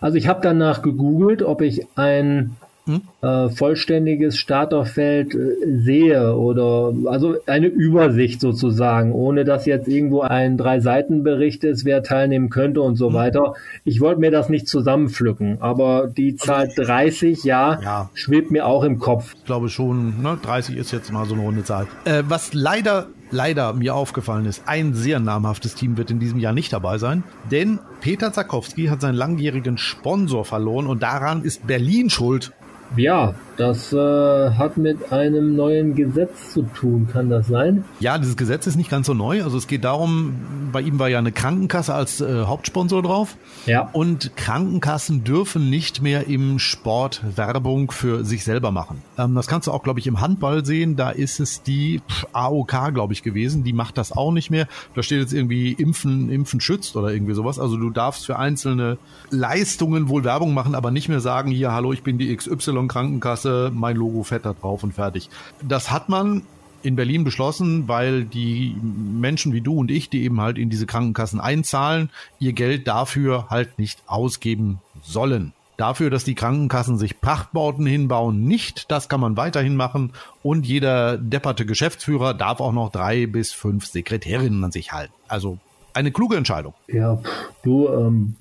[0.00, 2.56] also ich habe danach gegoogelt, ob ich ein
[2.88, 3.02] Hm?
[3.20, 10.56] äh, vollständiges Starterfeld äh, sehe oder also eine Übersicht sozusagen, ohne dass jetzt irgendwo ein
[10.56, 12.96] Drei-Seiten-Bericht ist, wer teilnehmen könnte und Hm.
[12.96, 13.54] so weiter.
[13.84, 18.10] Ich wollte mir das nicht zusammenpflücken, aber die Zahl 30, ja, Also Ja.
[18.14, 19.34] schwebt mir auch im Kopf.
[19.38, 20.38] Ich glaube schon, ne?
[20.40, 21.86] 30 ist jetzt mal so eine runde Zahl.
[22.04, 26.52] Äh, was leider, leider mir aufgefallen ist, ein sehr namhaftes Team wird in diesem Jahr
[26.54, 32.08] nicht dabei sein, denn Peter Zakowski hat seinen langjährigen Sponsor verloren und daran ist Berlin
[32.10, 32.52] schuld.
[32.96, 37.84] Ja, das äh, hat mit einem neuen Gesetz zu tun, kann das sein?
[37.98, 39.42] Ja, dieses Gesetz ist nicht ganz so neu.
[39.42, 40.34] Also es geht darum,
[40.70, 43.36] bei ihm war ja eine Krankenkasse als äh, Hauptsponsor drauf.
[43.66, 43.90] Ja.
[43.92, 49.02] Und Krankenkassen dürfen nicht mehr im Sport Werbung für sich selber machen.
[49.18, 50.94] Ähm, das kannst du auch, glaube ich, im Handball sehen.
[50.94, 53.64] Da ist es die pff, AOK, glaube ich, gewesen.
[53.64, 54.68] Die macht das auch nicht mehr.
[54.94, 57.58] Da steht jetzt irgendwie Impfen, Impfen schützt oder irgendwie sowas.
[57.58, 58.98] Also du darfst für einzelne
[59.30, 63.72] Leistungen wohl Werbung machen, aber nicht mehr sagen, hier, hallo, ich bin die XY Krankenkasse,
[63.74, 65.28] mein Logo fett da drauf und fertig.
[65.62, 66.42] Das hat man
[66.82, 70.86] in Berlin beschlossen, weil die Menschen wie du und ich, die eben halt in diese
[70.86, 75.52] Krankenkassen einzahlen, ihr Geld dafür halt nicht ausgeben sollen.
[75.76, 78.90] Dafür, dass die Krankenkassen sich Prachtbauten hinbauen, nicht.
[78.90, 80.12] Das kann man weiterhin machen.
[80.42, 85.14] Und jeder depperte Geschäftsführer darf auch noch drei bis fünf Sekretärinnen an sich halten.
[85.28, 85.58] Also
[85.94, 86.74] eine kluge Entscheidung.
[86.88, 87.20] Ja,
[87.62, 88.34] du, ähm,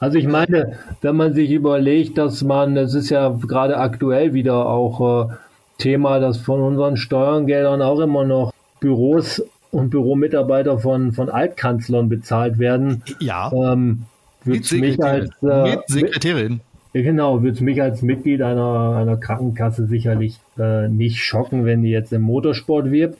[0.00, 4.66] also ich meine, wenn man sich überlegt, dass man, es ist ja gerade aktuell wieder
[4.66, 5.34] auch äh,
[5.78, 12.58] Thema, dass von unseren Steuergeldern auch immer noch Büros und Büromitarbeiter von, von Altkanzlern bezahlt
[12.58, 14.06] werden, Ja, ähm,
[14.44, 16.52] mit mich als äh, mit Sekretärin.
[16.54, 16.60] Ja,
[16.92, 22.12] Genau, würde mich als Mitglied einer, einer Krankenkasse sicherlich äh, nicht schocken, wenn die jetzt
[22.12, 23.16] im Motorsport wirbt.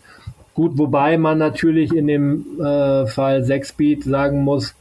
[0.55, 4.75] Gut, wobei man natürlich in dem äh, Fall 6-Speed sagen muss,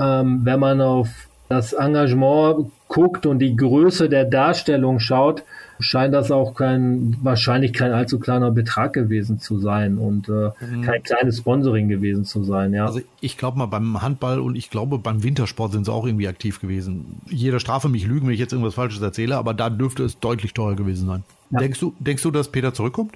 [0.00, 1.08] ähm, wenn man auf
[1.48, 5.42] das Engagement guckt und die Größe der Darstellung schaut,
[5.80, 10.82] scheint das auch kein, wahrscheinlich kein allzu kleiner Betrag gewesen zu sein und äh, mhm.
[10.82, 12.86] kein kleines Sponsoring gewesen zu sein, ja.
[12.86, 16.28] Also ich glaube mal beim Handball und ich glaube beim Wintersport sind sie auch irgendwie
[16.28, 17.20] aktiv gewesen.
[17.28, 20.54] Jeder strafe mich lügen, wenn ich jetzt irgendwas Falsches erzähle, aber da dürfte es deutlich
[20.54, 21.24] teurer gewesen sein.
[21.50, 21.58] Ja.
[21.58, 23.14] Denkst du, denkst du, dass Peter zurückkommt?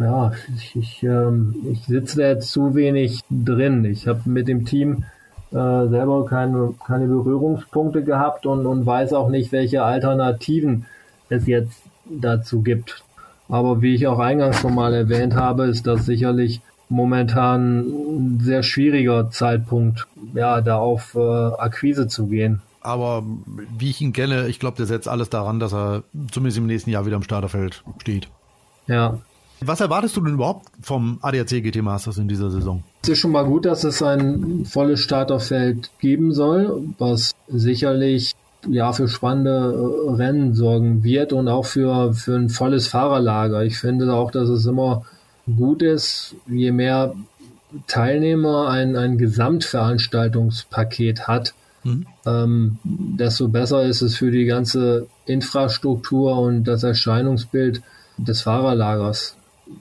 [0.00, 3.84] Ja, ich, ich, ähm, ich sitze da jetzt zu wenig drin.
[3.84, 5.04] Ich habe mit dem Team
[5.56, 10.84] äh, selber keine, keine Berührungspunkte gehabt und, und weiß auch nicht, welche Alternativen
[11.30, 13.02] es jetzt dazu gibt.
[13.48, 18.62] Aber wie ich auch eingangs schon mal erwähnt habe, ist das sicherlich momentan ein sehr
[18.62, 22.60] schwieriger Zeitpunkt, ja, da auf äh, Akquise zu gehen.
[22.80, 23.24] Aber
[23.78, 26.90] wie ich ihn kenne, ich glaube, der setzt alles daran, dass er zumindest im nächsten
[26.90, 28.28] Jahr wieder im Starterfeld steht.
[28.86, 29.18] Ja.
[29.60, 32.82] Was erwartest du denn überhaupt vom ADAC GT Masters in dieser Saison?
[33.02, 38.34] Es ist schon mal gut, dass es ein volles Starterfeld geben soll, was sicherlich
[38.68, 43.64] ja für spannende äh, Rennen sorgen wird und auch für, für ein volles Fahrerlager.
[43.64, 45.04] Ich finde auch, dass es immer
[45.46, 47.14] gut ist, je mehr
[47.86, 52.06] Teilnehmer ein, ein Gesamtveranstaltungspaket hat, mhm.
[52.24, 57.82] ähm, desto besser ist es für die ganze Infrastruktur und das Erscheinungsbild
[58.18, 59.35] des Fahrerlagers.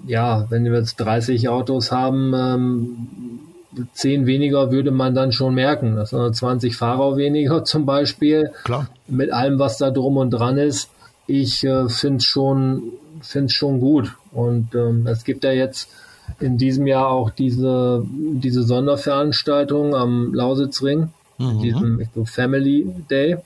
[0.06, 5.96] Ja, wenn wir jetzt 30 Autos haben, ähm, zehn weniger würde man dann schon merken.
[5.96, 8.52] Das sind 20 Fahrer weniger zum Beispiel.
[8.64, 8.88] Klar.
[9.08, 10.90] Mit allem, was da drum und dran ist.
[11.28, 12.84] Ich äh, finde es schon,
[13.22, 14.16] find's schon gut.
[14.32, 15.90] Und ähm, es gibt ja jetzt
[16.40, 21.60] in diesem Jahr auch diese, diese Sonderveranstaltung am Lausitzring, mhm.
[21.62, 23.38] diesem Family Day.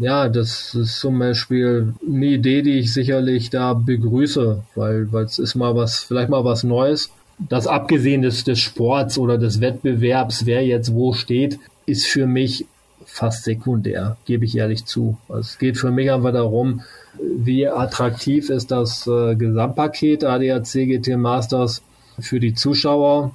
[0.00, 5.54] Ja, das ist zum Beispiel eine Idee, die ich sicherlich da begrüße, weil es ist
[5.54, 10.64] mal was, vielleicht mal was Neues das abgesehen des, des Sports oder des Wettbewerbs, wer
[10.64, 12.66] jetzt wo steht, ist für mich
[13.04, 15.18] fast sekundär, gebe ich ehrlich zu.
[15.38, 16.82] Es geht für mich einfach darum,
[17.20, 21.82] wie attraktiv ist das äh, Gesamtpaket ADAC GT Masters
[22.18, 23.34] für die Zuschauer,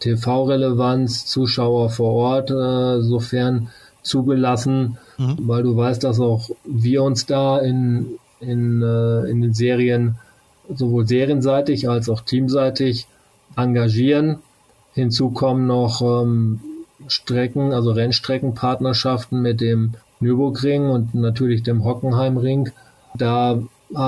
[0.00, 3.68] TV-Relevanz, Zuschauer vor Ort, äh, sofern
[4.02, 5.36] zugelassen, mhm.
[5.46, 10.16] weil du weißt, dass auch wir uns da in, in, äh, in den Serien
[10.74, 13.06] sowohl serienseitig als auch teamseitig
[13.56, 14.38] engagieren.
[14.92, 16.60] Hinzu kommen noch ähm,
[17.06, 22.70] Strecken, also Rennstreckenpartnerschaften mit dem Nürburgring und natürlich dem Hockenheimring.
[23.16, 23.60] Da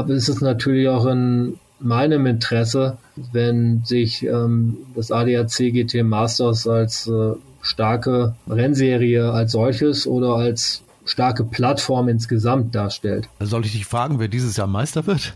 [0.08, 2.98] ist es natürlich auch in meinem Interesse,
[3.32, 10.82] wenn sich ähm, das ADAC GT Masters als äh, starke Rennserie als solches oder als
[11.04, 13.28] starke Plattform insgesamt darstellt.
[13.40, 15.34] Soll ich dich fragen, wer dieses Jahr Meister wird?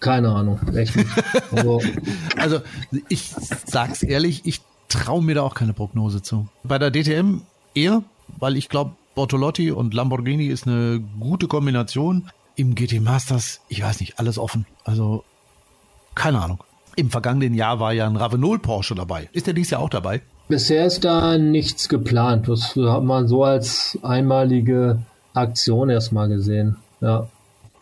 [0.00, 1.10] Keine Ahnung, echt nicht.
[1.50, 1.82] Also,
[2.36, 2.60] also
[3.08, 3.34] ich
[3.66, 6.48] sag's ehrlich, ich traue mir da auch keine Prognose zu.
[6.62, 7.40] Bei der DTM
[7.74, 8.02] eher,
[8.38, 12.30] weil ich glaube, Bortolotti und Lamborghini ist eine gute Kombination.
[12.54, 14.66] Im GT Masters, ich weiß nicht, alles offen.
[14.84, 15.24] Also
[16.14, 16.62] keine Ahnung.
[16.96, 19.28] Im vergangenen Jahr war ja ein Ravenol Porsche dabei.
[19.32, 20.22] Ist der dies Jahr auch dabei?
[20.48, 22.48] Bisher ist da nichts geplant.
[22.48, 24.98] Das hat man so als einmalige
[25.34, 26.76] Aktion erstmal gesehen.
[27.00, 27.28] Ja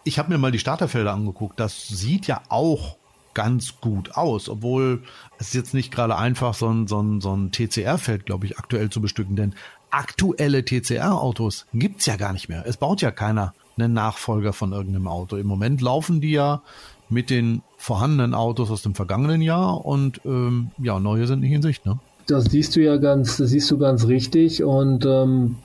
[0.06, 1.58] ich habe mir mal die Starterfelder angeguckt.
[1.58, 2.96] Das sieht ja auch
[3.34, 5.02] ganz gut aus, obwohl
[5.38, 8.88] es jetzt nicht gerade einfach so ein, so ein, so ein TCR-Feld, glaube ich, aktuell
[8.88, 9.36] zu bestücken.
[9.36, 9.54] Denn
[9.90, 12.64] aktuelle TCR-Autos gibt's ja gar nicht mehr.
[12.66, 15.36] Es baut ja keiner einen Nachfolger von irgendeinem Auto.
[15.36, 16.62] Im Moment laufen die ja
[17.08, 21.62] mit den vorhandenen Autos aus dem vergangenen Jahr und ähm, ja, neue sind nicht in
[21.62, 21.84] Sicht.
[21.84, 21.98] Ne?
[22.26, 25.56] Das siehst du ja ganz, das siehst du ganz richtig und ähm,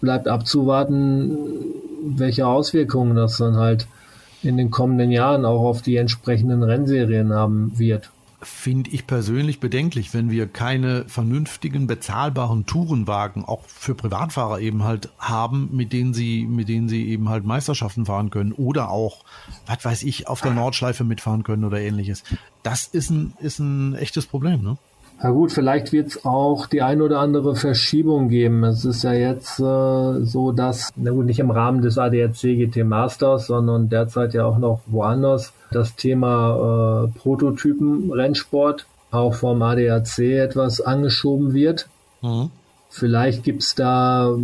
[0.00, 1.36] bleibt abzuwarten,
[2.04, 3.88] welche Auswirkungen das dann halt
[4.42, 8.10] in den kommenden Jahren auch auf die entsprechenden Rennserien haben wird.
[8.42, 15.08] Finde ich persönlich bedenklich, wenn wir keine vernünftigen, bezahlbaren Tourenwagen auch für Privatfahrer eben halt
[15.18, 19.24] haben, mit denen sie, mit denen sie eben halt Meisterschaften fahren können oder auch,
[19.64, 22.22] was weiß ich, auf der Nordschleife mitfahren können oder ähnliches.
[22.62, 24.76] Das ist ein, ist ein echtes Problem, ne?
[25.22, 28.64] Na gut, vielleicht wird es auch die ein oder andere Verschiebung geben.
[28.64, 32.84] Es ist ja jetzt äh, so, dass, na gut, nicht im Rahmen des ADAC GT
[32.84, 40.80] Masters, sondern derzeit ja auch noch woanders das Thema äh, Prototypen-Rennsport auch vom ADAC etwas
[40.80, 41.88] angeschoben wird.
[42.20, 42.50] Mhm.
[42.90, 44.36] Vielleicht gibt's da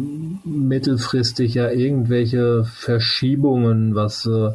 [0.45, 4.51] mittelfristig ja irgendwelche Verschiebungen, was äh,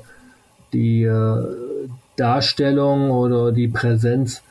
[0.74, 1.44] die äh,
[2.18, 4.42] Darstellung oder die Präsenz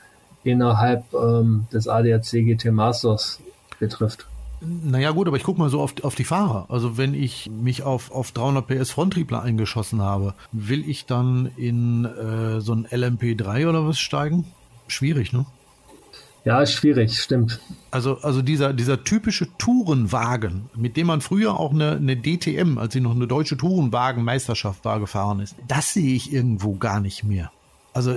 [0.45, 3.41] innerhalb ähm, des ADAC GT Masters
[3.79, 4.27] betrifft.
[4.61, 6.67] Naja gut, aber ich gucke mal so auf, auf die Fahrer.
[6.69, 12.05] Also wenn ich mich auf, auf 300 PS Fronttriebler eingeschossen habe, will ich dann in
[12.05, 14.47] äh, so ein LMP3 oder was steigen?
[14.87, 15.45] Schwierig, ne?
[16.45, 17.59] Ja, ist schwierig, stimmt.
[17.91, 22.93] Also, also dieser, dieser typische Tourenwagen, mit dem man früher auch eine, eine DTM, als
[22.93, 27.51] sie noch eine deutsche Tourenwagenmeisterschaft war, gefahren ist, das sehe ich irgendwo gar nicht mehr.
[27.95, 28.17] Also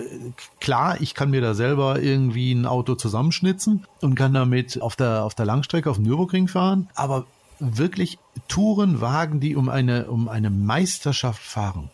[0.59, 5.23] klar, ich kann mir da selber irgendwie ein Auto zusammenschnitzen und kann damit auf der,
[5.23, 7.25] auf der Langstrecke auf dem Nürburgring fahren, aber
[7.59, 8.17] wirklich
[8.47, 11.89] Tourenwagen, die um eine, um eine Meisterschaft fahren,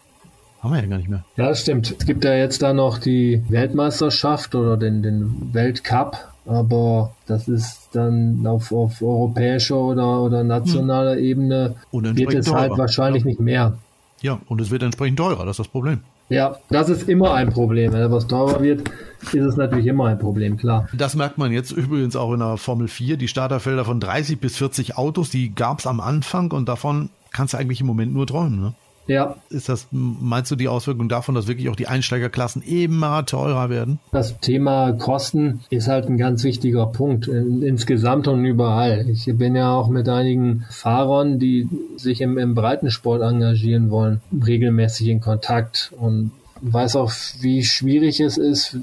[0.62, 1.26] haben wir ja gar nicht mehr.
[1.36, 1.94] Ja, das stimmt.
[2.00, 7.90] Es gibt ja jetzt da noch die Weltmeisterschaft oder den, den Weltcup, aber das ist
[7.92, 11.24] dann auf, auf europäischer oder, oder nationaler hm.
[11.24, 13.28] Ebene wird es halt wahrscheinlich ja.
[13.28, 13.78] nicht mehr.
[14.22, 16.00] Ja, und es wird entsprechend teurer, das ist das Problem.
[16.30, 17.94] Ja, das ist immer ein Problem.
[17.94, 18.90] Wenn etwas teurer wird,
[19.22, 20.88] ist es natürlich immer ein Problem, klar.
[20.94, 23.18] Das merkt man jetzt übrigens auch in der Formel 4.
[23.18, 27.54] Die Starterfelder von 30 bis 40 Autos, die gab es am Anfang und davon kannst
[27.54, 28.60] du eigentlich im Moment nur träumen.
[28.60, 28.74] Ne?
[29.08, 29.36] Ja.
[29.50, 34.00] Ist das, meinst du die Auswirkung davon, dass wirklich auch die Einsteigerklassen immer teurer werden?
[34.12, 39.06] Das Thema Kosten ist halt ein ganz wichtiger Punkt insgesamt und überall.
[39.10, 45.08] Ich bin ja auch mit einigen Fahrern, die sich im, im Breitensport engagieren wollen, regelmäßig
[45.10, 46.32] in Kontakt und
[46.62, 48.78] weiß auch, wie schwierig es ist,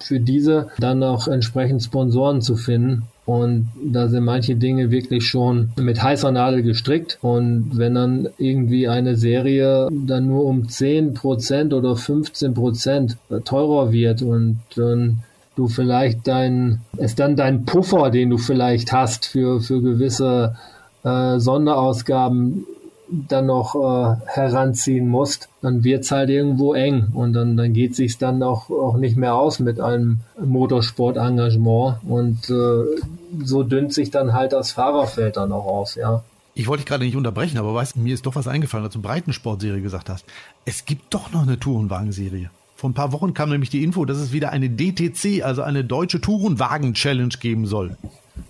[0.00, 3.04] für diese dann auch entsprechend Sponsoren zu finden.
[3.30, 7.16] Und da sind manche Dinge wirklich schon mit heißer Nadel gestrickt.
[7.22, 14.58] Und wenn dann irgendwie eine Serie dann nur um 10% oder 15% teurer wird und
[14.74, 15.22] dann
[15.54, 20.56] du vielleicht dein, es dann dein Puffer, den du vielleicht hast für, für gewisse
[21.04, 22.66] äh, Sonderausgaben
[23.10, 28.18] dann noch äh, heranziehen musst, dann wird's halt irgendwo eng und dann, dann geht sich's
[28.18, 34.32] dann auch, auch nicht mehr aus mit einem Motorsport-Engagement und äh, so dünnt sich dann
[34.32, 36.22] halt das Fahrerfeld dann auch aus, ja.
[36.54, 39.00] Ich wollte dich gerade nicht unterbrechen, aber weißt mir ist doch was eingefallen, als du
[39.00, 40.24] Breitensportserie gesagt hast.
[40.64, 42.50] Es gibt doch noch eine Tourenwagen-Serie.
[42.74, 45.84] Vor ein paar Wochen kam nämlich die Info, dass es wieder eine DTC, also eine
[45.84, 47.96] deutsche Tourenwagen-Challenge geben soll.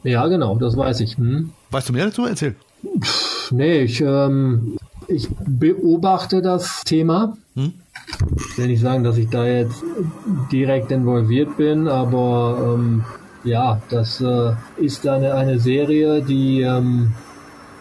[0.03, 1.17] Ja, genau, das weiß ich.
[1.19, 1.53] Hm.
[1.71, 2.25] Weißt du mehr dazu?
[2.25, 2.55] Erzähl.
[3.51, 4.77] Nee, ich, ähm,
[5.09, 7.37] ich beobachte das Thema.
[7.55, 7.73] Hm?
[8.37, 9.83] Ich will nicht sagen, dass ich da jetzt
[10.53, 13.05] direkt involviert bin, aber ähm,
[13.45, 17.13] ja, das äh, ist eine, eine Serie, die, ähm,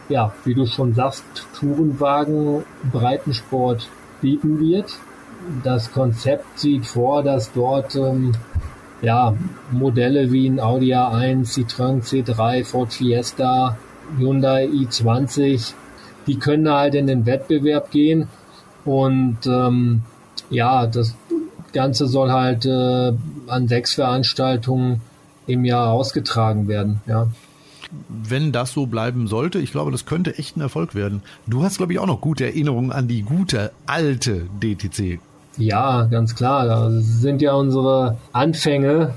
[0.07, 1.23] ja, wie du schon sagst,
[1.59, 3.89] Tourenwagen, Breitensport
[4.21, 4.97] bieten wird.
[5.63, 8.33] Das Konzept sieht vor, dass dort ähm,
[9.01, 9.33] ja,
[9.71, 13.77] Modelle wie ein Audi A1, Citroën C3, Ford Fiesta,
[14.17, 15.73] Hyundai i20,
[16.27, 18.27] die können halt in den Wettbewerb gehen
[18.85, 20.01] und ähm,
[20.49, 21.15] ja, das
[21.73, 23.13] Ganze soll halt äh,
[23.47, 25.01] an sechs Veranstaltungen
[25.47, 27.27] im Jahr ausgetragen werden, ja.
[28.07, 31.23] Wenn das so bleiben sollte, ich glaube, das könnte echt ein Erfolg werden.
[31.47, 35.19] Du hast, glaube ich, auch noch gute Erinnerungen an die gute alte DTC.
[35.57, 36.67] Ja, ganz klar.
[36.67, 39.15] Das sind ja unsere Anfänge.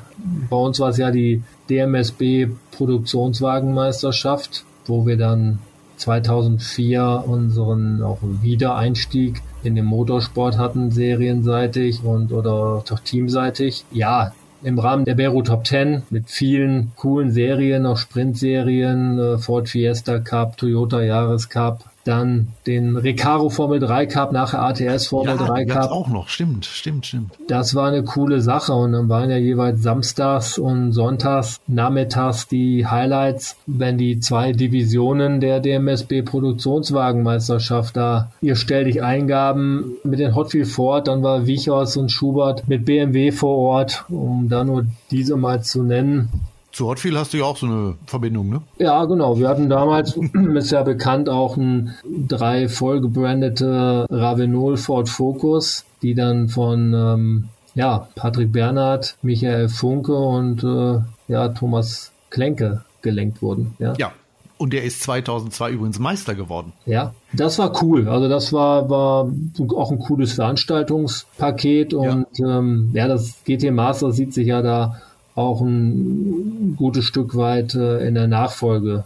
[0.48, 5.58] Bei uns war es ja die DMSB Produktionswagenmeisterschaft wo wir dann
[5.96, 13.84] 2004 unseren auch Wiedereinstieg in den Motorsport hatten, serienseitig und oder auch teamseitig.
[13.92, 19.68] Ja, im Rahmen der Beru Top 10 mit vielen coolen Serien, auch Sprintserien, äh, Ford
[19.68, 25.46] Fiesta Cup, Toyota Jahres Cup, dann den Recaro Formel 3 Cup, nachher ATS Formel ja,
[25.46, 25.90] 3 Cup.
[25.90, 27.32] auch noch, stimmt, stimmt, stimmt.
[27.48, 32.86] Das war eine coole Sache und dann waren ja jeweils samstags und sonntags, nachmittags die
[32.86, 40.34] Highlights, wenn die zwei Divisionen der DMSB Produktionswagenmeisterschaft da ihr Stell dich Eingaben mit den
[40.34, 45.36] Hotfield Ford, dann war Wichers und Schubert mit BMW vor Ort, um da nur diese
[45.36, 46.28] mal zu nennen.
[46.72, 48.62] Zu Hotfield hast du ja auch so eine Verbindung, ne?
[48.78, 49.38] Ja, genau.
[49.38, 50.18] Wir hatten damals,
[50.56, 58.08] ist ja bekannt, auch ein drei vollgebrandete Ravenol Ford Focus, die dann von ähm, ja,
[58.14, 63.76] Patrick Bernhard, Michael Funke und äh, ja, Thomas Klenke gelenkt wurden.
[63.78, 63.94] Ja.
[63.98, 64.12] ja.
[64.58, 66.72] Und der ist 2002 übrigens Meister geworden.
[66.86, 68.08] Ja, das war cool.
[68.08, 69.28] Also das war, war
[69.74, 75.00] auch ein cooles Veranstaltungspaket und ja, ähm, ja das GT Master sieht sich ja da
[75.34, 79.04] auch ein gutes Stück weit äh, in der Nachfolge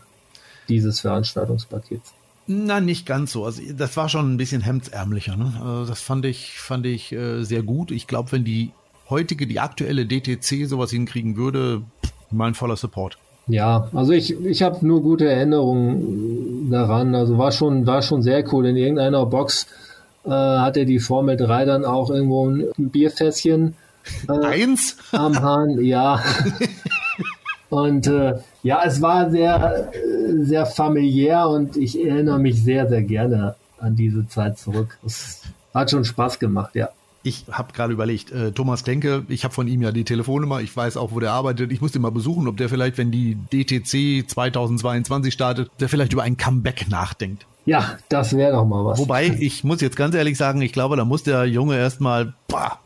[0.69, 2.13] dieses Veranstaltungspakets.
[2.49, 3.45] Na, nicht ganz so.
[3.45, 5.37] Also das war schon ein bisschen hemdsärmlicher.
[5.37, 5.53] Ne?
[5.63, 7.91] Also das fand ich, fand ich äh, sehr gut.
[7.91, 8.71] Ich glaube, wenn die
[9.11, 11.83] heutige, die aktuelle DTC sowas hinkriegen würde,
[12.31, 13.19] mein voller Support.
[13.49, 17.15] Ja, also ich, ich habe nur gute Erinnerungen daran.
[17.15, 18.67] Also war schon, war schon sehr cool.
[18.67, 19.67] In irgendeiner Box
[20.25, 23.75] äh, hatte die Formel 3 dann auch irgendwo ein Bierfässchen
[24.29, 24.97] äh, Eins?
[25.13, 26.23] Am Hahn, ja.
[27.69, 29.91] Und äh, ja, es war sehr,
[30.43, 34.99] sehr familiär und ich erinnere mich sehr, sehr gerne an diese Zeit zurück.
[35.05, 35.43] Es
[35.75, 36.89] hat schon Spaß gemacht, ja.
[37.23, 40.77] Ich habe gerade überlegt, äh, Thomas Klenke, ich habe von ihm ja die Telefonnummer, ich
[40.77, 41.73] weiß auch, wo der arbeitet.
[41.73, 46.13] Ich muss den mal besuchen, ob der vielleicht, wenn die DTC 2022 startet, der vielleicht
[46.13, 47.45] über ein Comeback nachdenkt.
[47.67, 48.99] Ja, das wäre doch mal was.
[49.01, 52.33] Wobei, ich muss jetzt ganz ehrlich sagen, ich glaube, da muss der Junge erstmal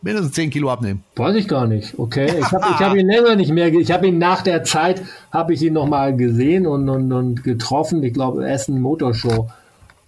[0.00, 1.04] mindestens 10 Kilo abnehmen.
[1.16, 1.98] Weiß ich gar nicht.
[1.98, 5.52] Okay, ich habe hab ihn länger nicht mehr, ich habe ihn nach der Zeit, habe
[5.52, 8.02] ich ihn nochmal gesehen und, und, und getroffen.
[8.02, 9.48] Ich glaube, Essen Motorshow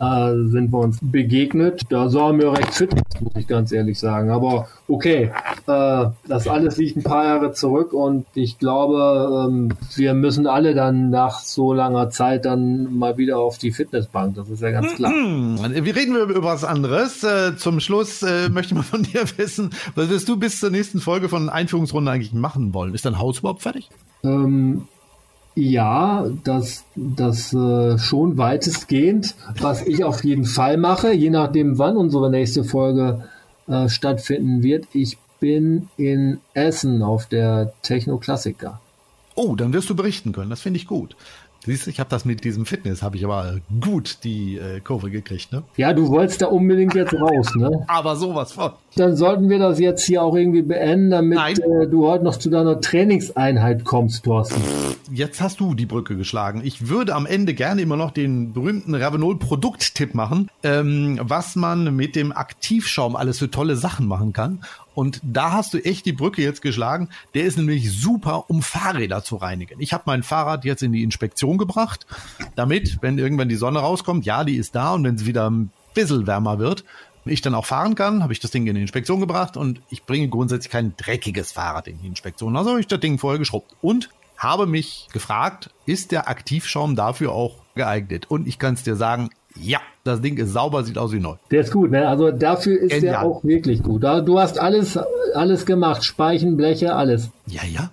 [0.02, 1.82] äh, sind wir uns begegnet.
[1.88, 2.90] Da sah er mir recht fit,
[3.20, 4.30] muss ich ganz ehrlich sagen.
[4.30, 5.30] Aber okay,
[5.68, 10.74] äh, das alles liegt ein paar Jahre zurück und ich glaube, ähm, wir müssen alle
[10.74, 14.34] dann nach so langer Zeit dann mal wieder auf die Fitnessbank.
[14.34, 15.12] Das ist ja ganz klar.
[15.12, 15.58] Mhm.
[15.84, 17.22] Wir reden über was anderes.
[17.22, 20.70] Äh, zum Schluss äh, möchte ich mal von dir wissen, was wirst du bis zur
[20.70, 22.92] nächsten Folge von Einführungsrunde eigentlich machen wollen?
[22.94, 23.88] Ist dein Haus überhaupt fertig?
[24.24, 24.88] Ähm,
[25.54, 29.34] ja, das, das äh, schon weitestgehend.
[29.60, 33.28] Was ich auf jeden Fall mache, je nachdem, wann unsere nächste Folge
[33.66, 34.86] äh, stattfinden wird.
[34.92, 38.80] Ich bin in Essen auf der Techno-Klassiker.
[39.34, 40.50] Oh, dann wirst du berichten können.
[40.50, 41.16] Das finde ich gut.
[41.64, 45.10] Siehst du, ich habe das mit diesem Fitness, habe ich aber gut die äh, Kurve
[45.10, 45.62] gekriegt, ne?
[45.76, 47.84] Ja, du wolltest da unbedingt jetzt raus, ne?
[47.86, 48.72] aber sowas von.
[48.94, 52.50] Dann sollten wir das jetzt hier auch irgendwie beenden, damit äh, du heute noch zu
[52.50, 54.62] deiner Trainingseinheit kommst, Thorsten.
[55.10, 56.60] Jetzt hast du die Brücke geschlagen.
[56.62, 62.16] Ich würde am Ende gerne immer noch den berühmten Ravenol-Produkttipp machen, ähm, was man mit
[62.16, 64.60] dem Aktivschaum alles für tolle Sachen machen kann.
[64.94, 67.08] Und da hast du echt die Brücke jetzt geschlagen.
[67.34, 69.80] Der ist nämlich super, um Fahrräder zu reinigen.
[69.80, 72.06] Ich habe mein Fahrrad jetzt in die Inspektion gebracht,
[72.56, 75.70] damit, wenn irgendwann die Sonne rauskommt, ja, die ist da und wenn es wieder ein
[75.94, 76.84] bisschen wärmer wird,
[77.24, 80.04] ich dann auch fahren kann, habe ich das Ding in die Inspektion gebracht und ich
[80.04, 82.56] bringe grundsätzlich kein dreckiges Fahrrad in die Inspektion.
[82.56, 87.32] Also habe ich das Ding vorher geschrubbt und habe mich gefragt, ist der Aktivschaum dafür
[87.32, 88.26] auch geeignet?
[88.28, 91.36] Und ich kann es dir sagen, ja, das Ding ist sauber, sieht aus wie neu.
[91.50, 92.08] Der ist gut, ne?
[92.08, 93.12] Also dafür ist Genial.
[93.12, 94.02] der auch wirklich gut.
[94.02, 94.98] Du hast alles,
[95.34, 96.04] alles gemacht.
[96.04, 97.30] Speichen, Bleche, alles.
[97.46, 97.90] Ja, ja.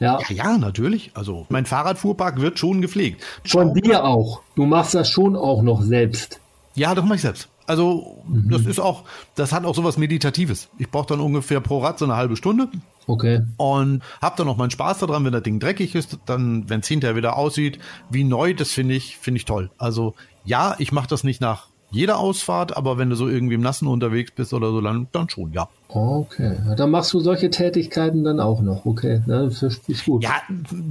[0.00, 0.18] Ja.
[0.28, 1.12] ja, ja, natürlich.
[1.14, 3.22] Also mein Fahrradfuhrpark wird schon gepflegt.
[3.46, 4.42] Von dir auch.
[4.56, 6.40] Du machst das schon auch noch selbst.
[6.74, 7.48] Ja, das mache ich selbst.
[7.66, 8.50] Also mhm.
[8.50, 9.04] das ist auch,
[9.34, 10.68] das hat auch sowas Meditatives.
[10.78, 12.68] Ich brauche dann ungefähr pro Rad so eine halbe Stunde.
[13.06, 13.40] Okay.
[13.56, 16.88] Und hab dann noch meinen Spaß daran, wenn das Ding dreckig ist, dann, wenn es
[16.88, 17.78] hinterher wieder aussieht
[18.10, 19.70] wie neu, das finde ich, finde ich toll.
[19.78, 23.60] Also ja, ich mache das nicht nach jeder Ausfahrt, aber wenn du so irgendwie im
[23.60, 25.68] Nassen unterwegs bist oder so, dann, dann schon, ja.
[25.88, 30.22] Okay, dann machst du solche Tätigkeiten dann auch noch, okay, das ist gut.
[30.24, 30.34] Ja,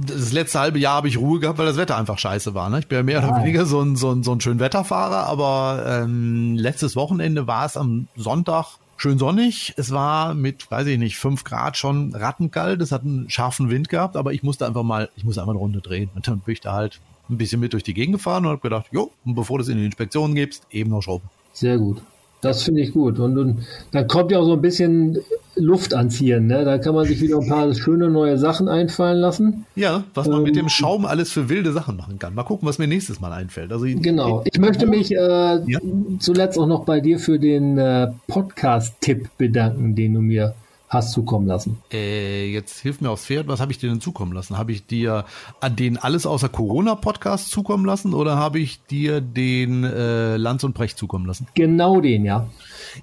[0.06, 2.70] das letzte halbe Jahr habe ich Ruhe gehabt, weil das Wetter einfach scheiße war.
[2.70, 2.78] Ne?
[2.78, 5.84] Ich bin ja mehr oder weniger so ein, so ein, so ein schön Wetterfahrer, aber
[5.86, 9.74] ähm, letztes Wochenende war es am Sonntag schön sonnig.
[9.76, 12.80] Es war mit, weiß ich nicht, fünf Grad schon rattenkalt.
[12.80, 15.58] Es hat einen scharfen Wind gehabt, aber ich musste einfach mal, ich musste einfach eine
[15.58, 16.10] Runde drehen.
[16.14, 18.60] Und dann bin ich da halt ein bisschen mit durch die Gegend gefahren und habe
[18.60, 21.24] gedacht, jo, und bevor du es in die Inspektion gibst, eben noch schrauben.
[21.52, 22.02] Sehr gut.
[22.42, 23.20] Das finde ich gut.
[23.20, 25.18] Und, und dann kommt ja auch so ein bisschen
[25.54, 26.48] Luft anziehen.
[26.48, 26.64] Ne?
[26.64, 29.64] Da kann man sich wieder ein paar schöne neue Sachen einfallen lassen.
[29.76, 32.34] Ja, was man ähm, mit dem Schaum alles für wilde Sachen machen kann.
[32.34, 33.70] Mal gucken, was mir nächstes Mal einfällt.
[33.70, 34.42] Also genau.
[34.52, 35.78] Ich möchte mich äh, ja?
[36.18, 40.54] zuletzt auch noch bei dir für den äh, Podcast-Tipp bedanken, den du mir
[40.92, 41.78] hast zukommen lassen?
[41.90, 44.58] Äh, jetzt hilf mir aufs Pferd, was habe ich dir denn zukommen lassen?
[44.58, 45.24] Habe ich dir
[45.60, 50.74] an den alles außer Corona-Podcast zukommen lassen oder habe ich dir den äh, Lanz und
[50.74, 51.46] Brecht zukommen lassen?
[51.54, 52.46] Genau den, ja.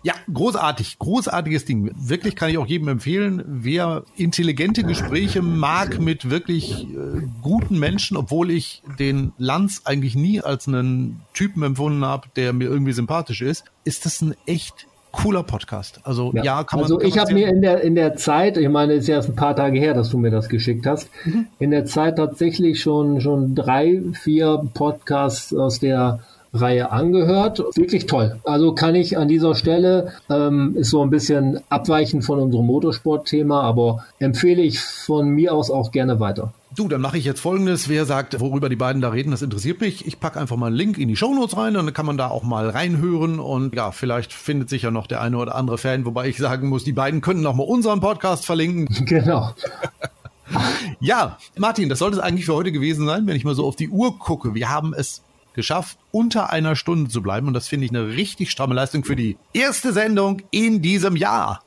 [0.03, 1.91] Ja, großartig, großartiges Ding.
[1.95, 8.17] Wirklich kann ich auch jedem empfehlen, wer intelligente Gespräche mag mit wirklich äh, guten Menschen,
[8.17, 13.41] obwohl ich den Lanz eigentlich nie als einen Typen empfunden habe, der mir irgendwie sympathisch
[13.41, 15.99] ist, ist das ein echt cooler Podcast.
[16.03, 16.83] Also ja, ja kann man.
[16.83, 19.29] Also ich habe mir in der in der Zeit, ich meine, es ist ja erst
[19.29, 21.47] ein paar Tage her, dass du mir das geschickt hast, mhm.
[21.59, 26.19] in der Zeit tatsächlich schon schon drei, vier Podcasts aus der
[26.53, 27.59] Reihe angehört.
[27.75, 28.39] Wirklich toll.
[28.43, 33.61] Also kann ich an dieser Stelle, ähm, ist so ein bisschen abweichend von unserem Motorsport-Thema,
[33.61, 36.53] aber empfehle ich von mir aus auch gerne weiter.
[36.75, 37.89] Du, dann mache ich jetzt folgendes.
[37.89, 40.05] Wer sagt, worüber die beiden da reden, das interessiert mich.
[40.05, 42.43] Ich packe einfach mal einen Link in die Shownotes rein, dann kann man da auch
[42.43, 46.27] mal reinhören und ja, vielleicht findet sich ja noch der eine oder andere Fan, wobei
[46.27, 48.87] ich sagen muss, die beiden können noch mal unseren Podcast verlinken.
[49.09, 49.53] Genau.
[50.99, 53.75] ja, Martin, das sollte es eigentlich für heute gewesen sein, wenn ich mal so auf
[53.75, 54.53] die Uhr gucke.
[54.53, 58.51] Wir haben es geschafft, unter einer Stunde zu bleiben und das finde ich eine richtig
[58.51, 61.61] stramme Leistung für die erste Sendung in diesem Jahr.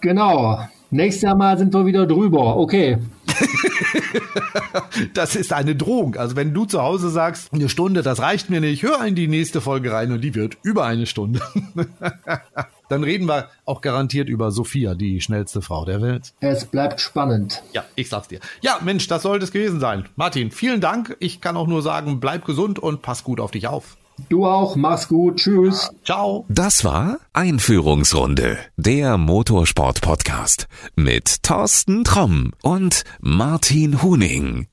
[0.00, 0.66] Genau.
[0.90, 2.56] Nächstes Jahr mal sind wir wieder drüber.
[2.56, 2.98] Okay.
[5.14, 6.16] das ist eine Drohung.
[6.16, 9.28] Also wenn du zu Hause sagst, eine Stunde, das reicht mir nicht, hör in die
[9.28, 11.40] nächste Folge rein und die wird über eine Stunde.
[12.88, 16.32] Dann reden wir auch garantiert über Sophia, die schnellste Frau der Welt.
[16.40, 17.62] Es bleibt spannend.
[17.72, 18.40] Ja, ich sag's dir.
[18.62, 20.06] Ja, Mensch, das sollte es gewesen sein.
[20.16, 21.16] Martin, vielen Dank.
[21.20, 23.96] Ich kann auch nur sagen, bleib gesund und pass gut auf dich auf.
[24.28, 25.90] Du auch, mach's gut, tschüss.
[26.04, 26.44] Ciao.
[26.48, 34.69] Das war Einführungsrunde, der Motorsport-Podcast mit Thorsten Tromm und Martin Huning.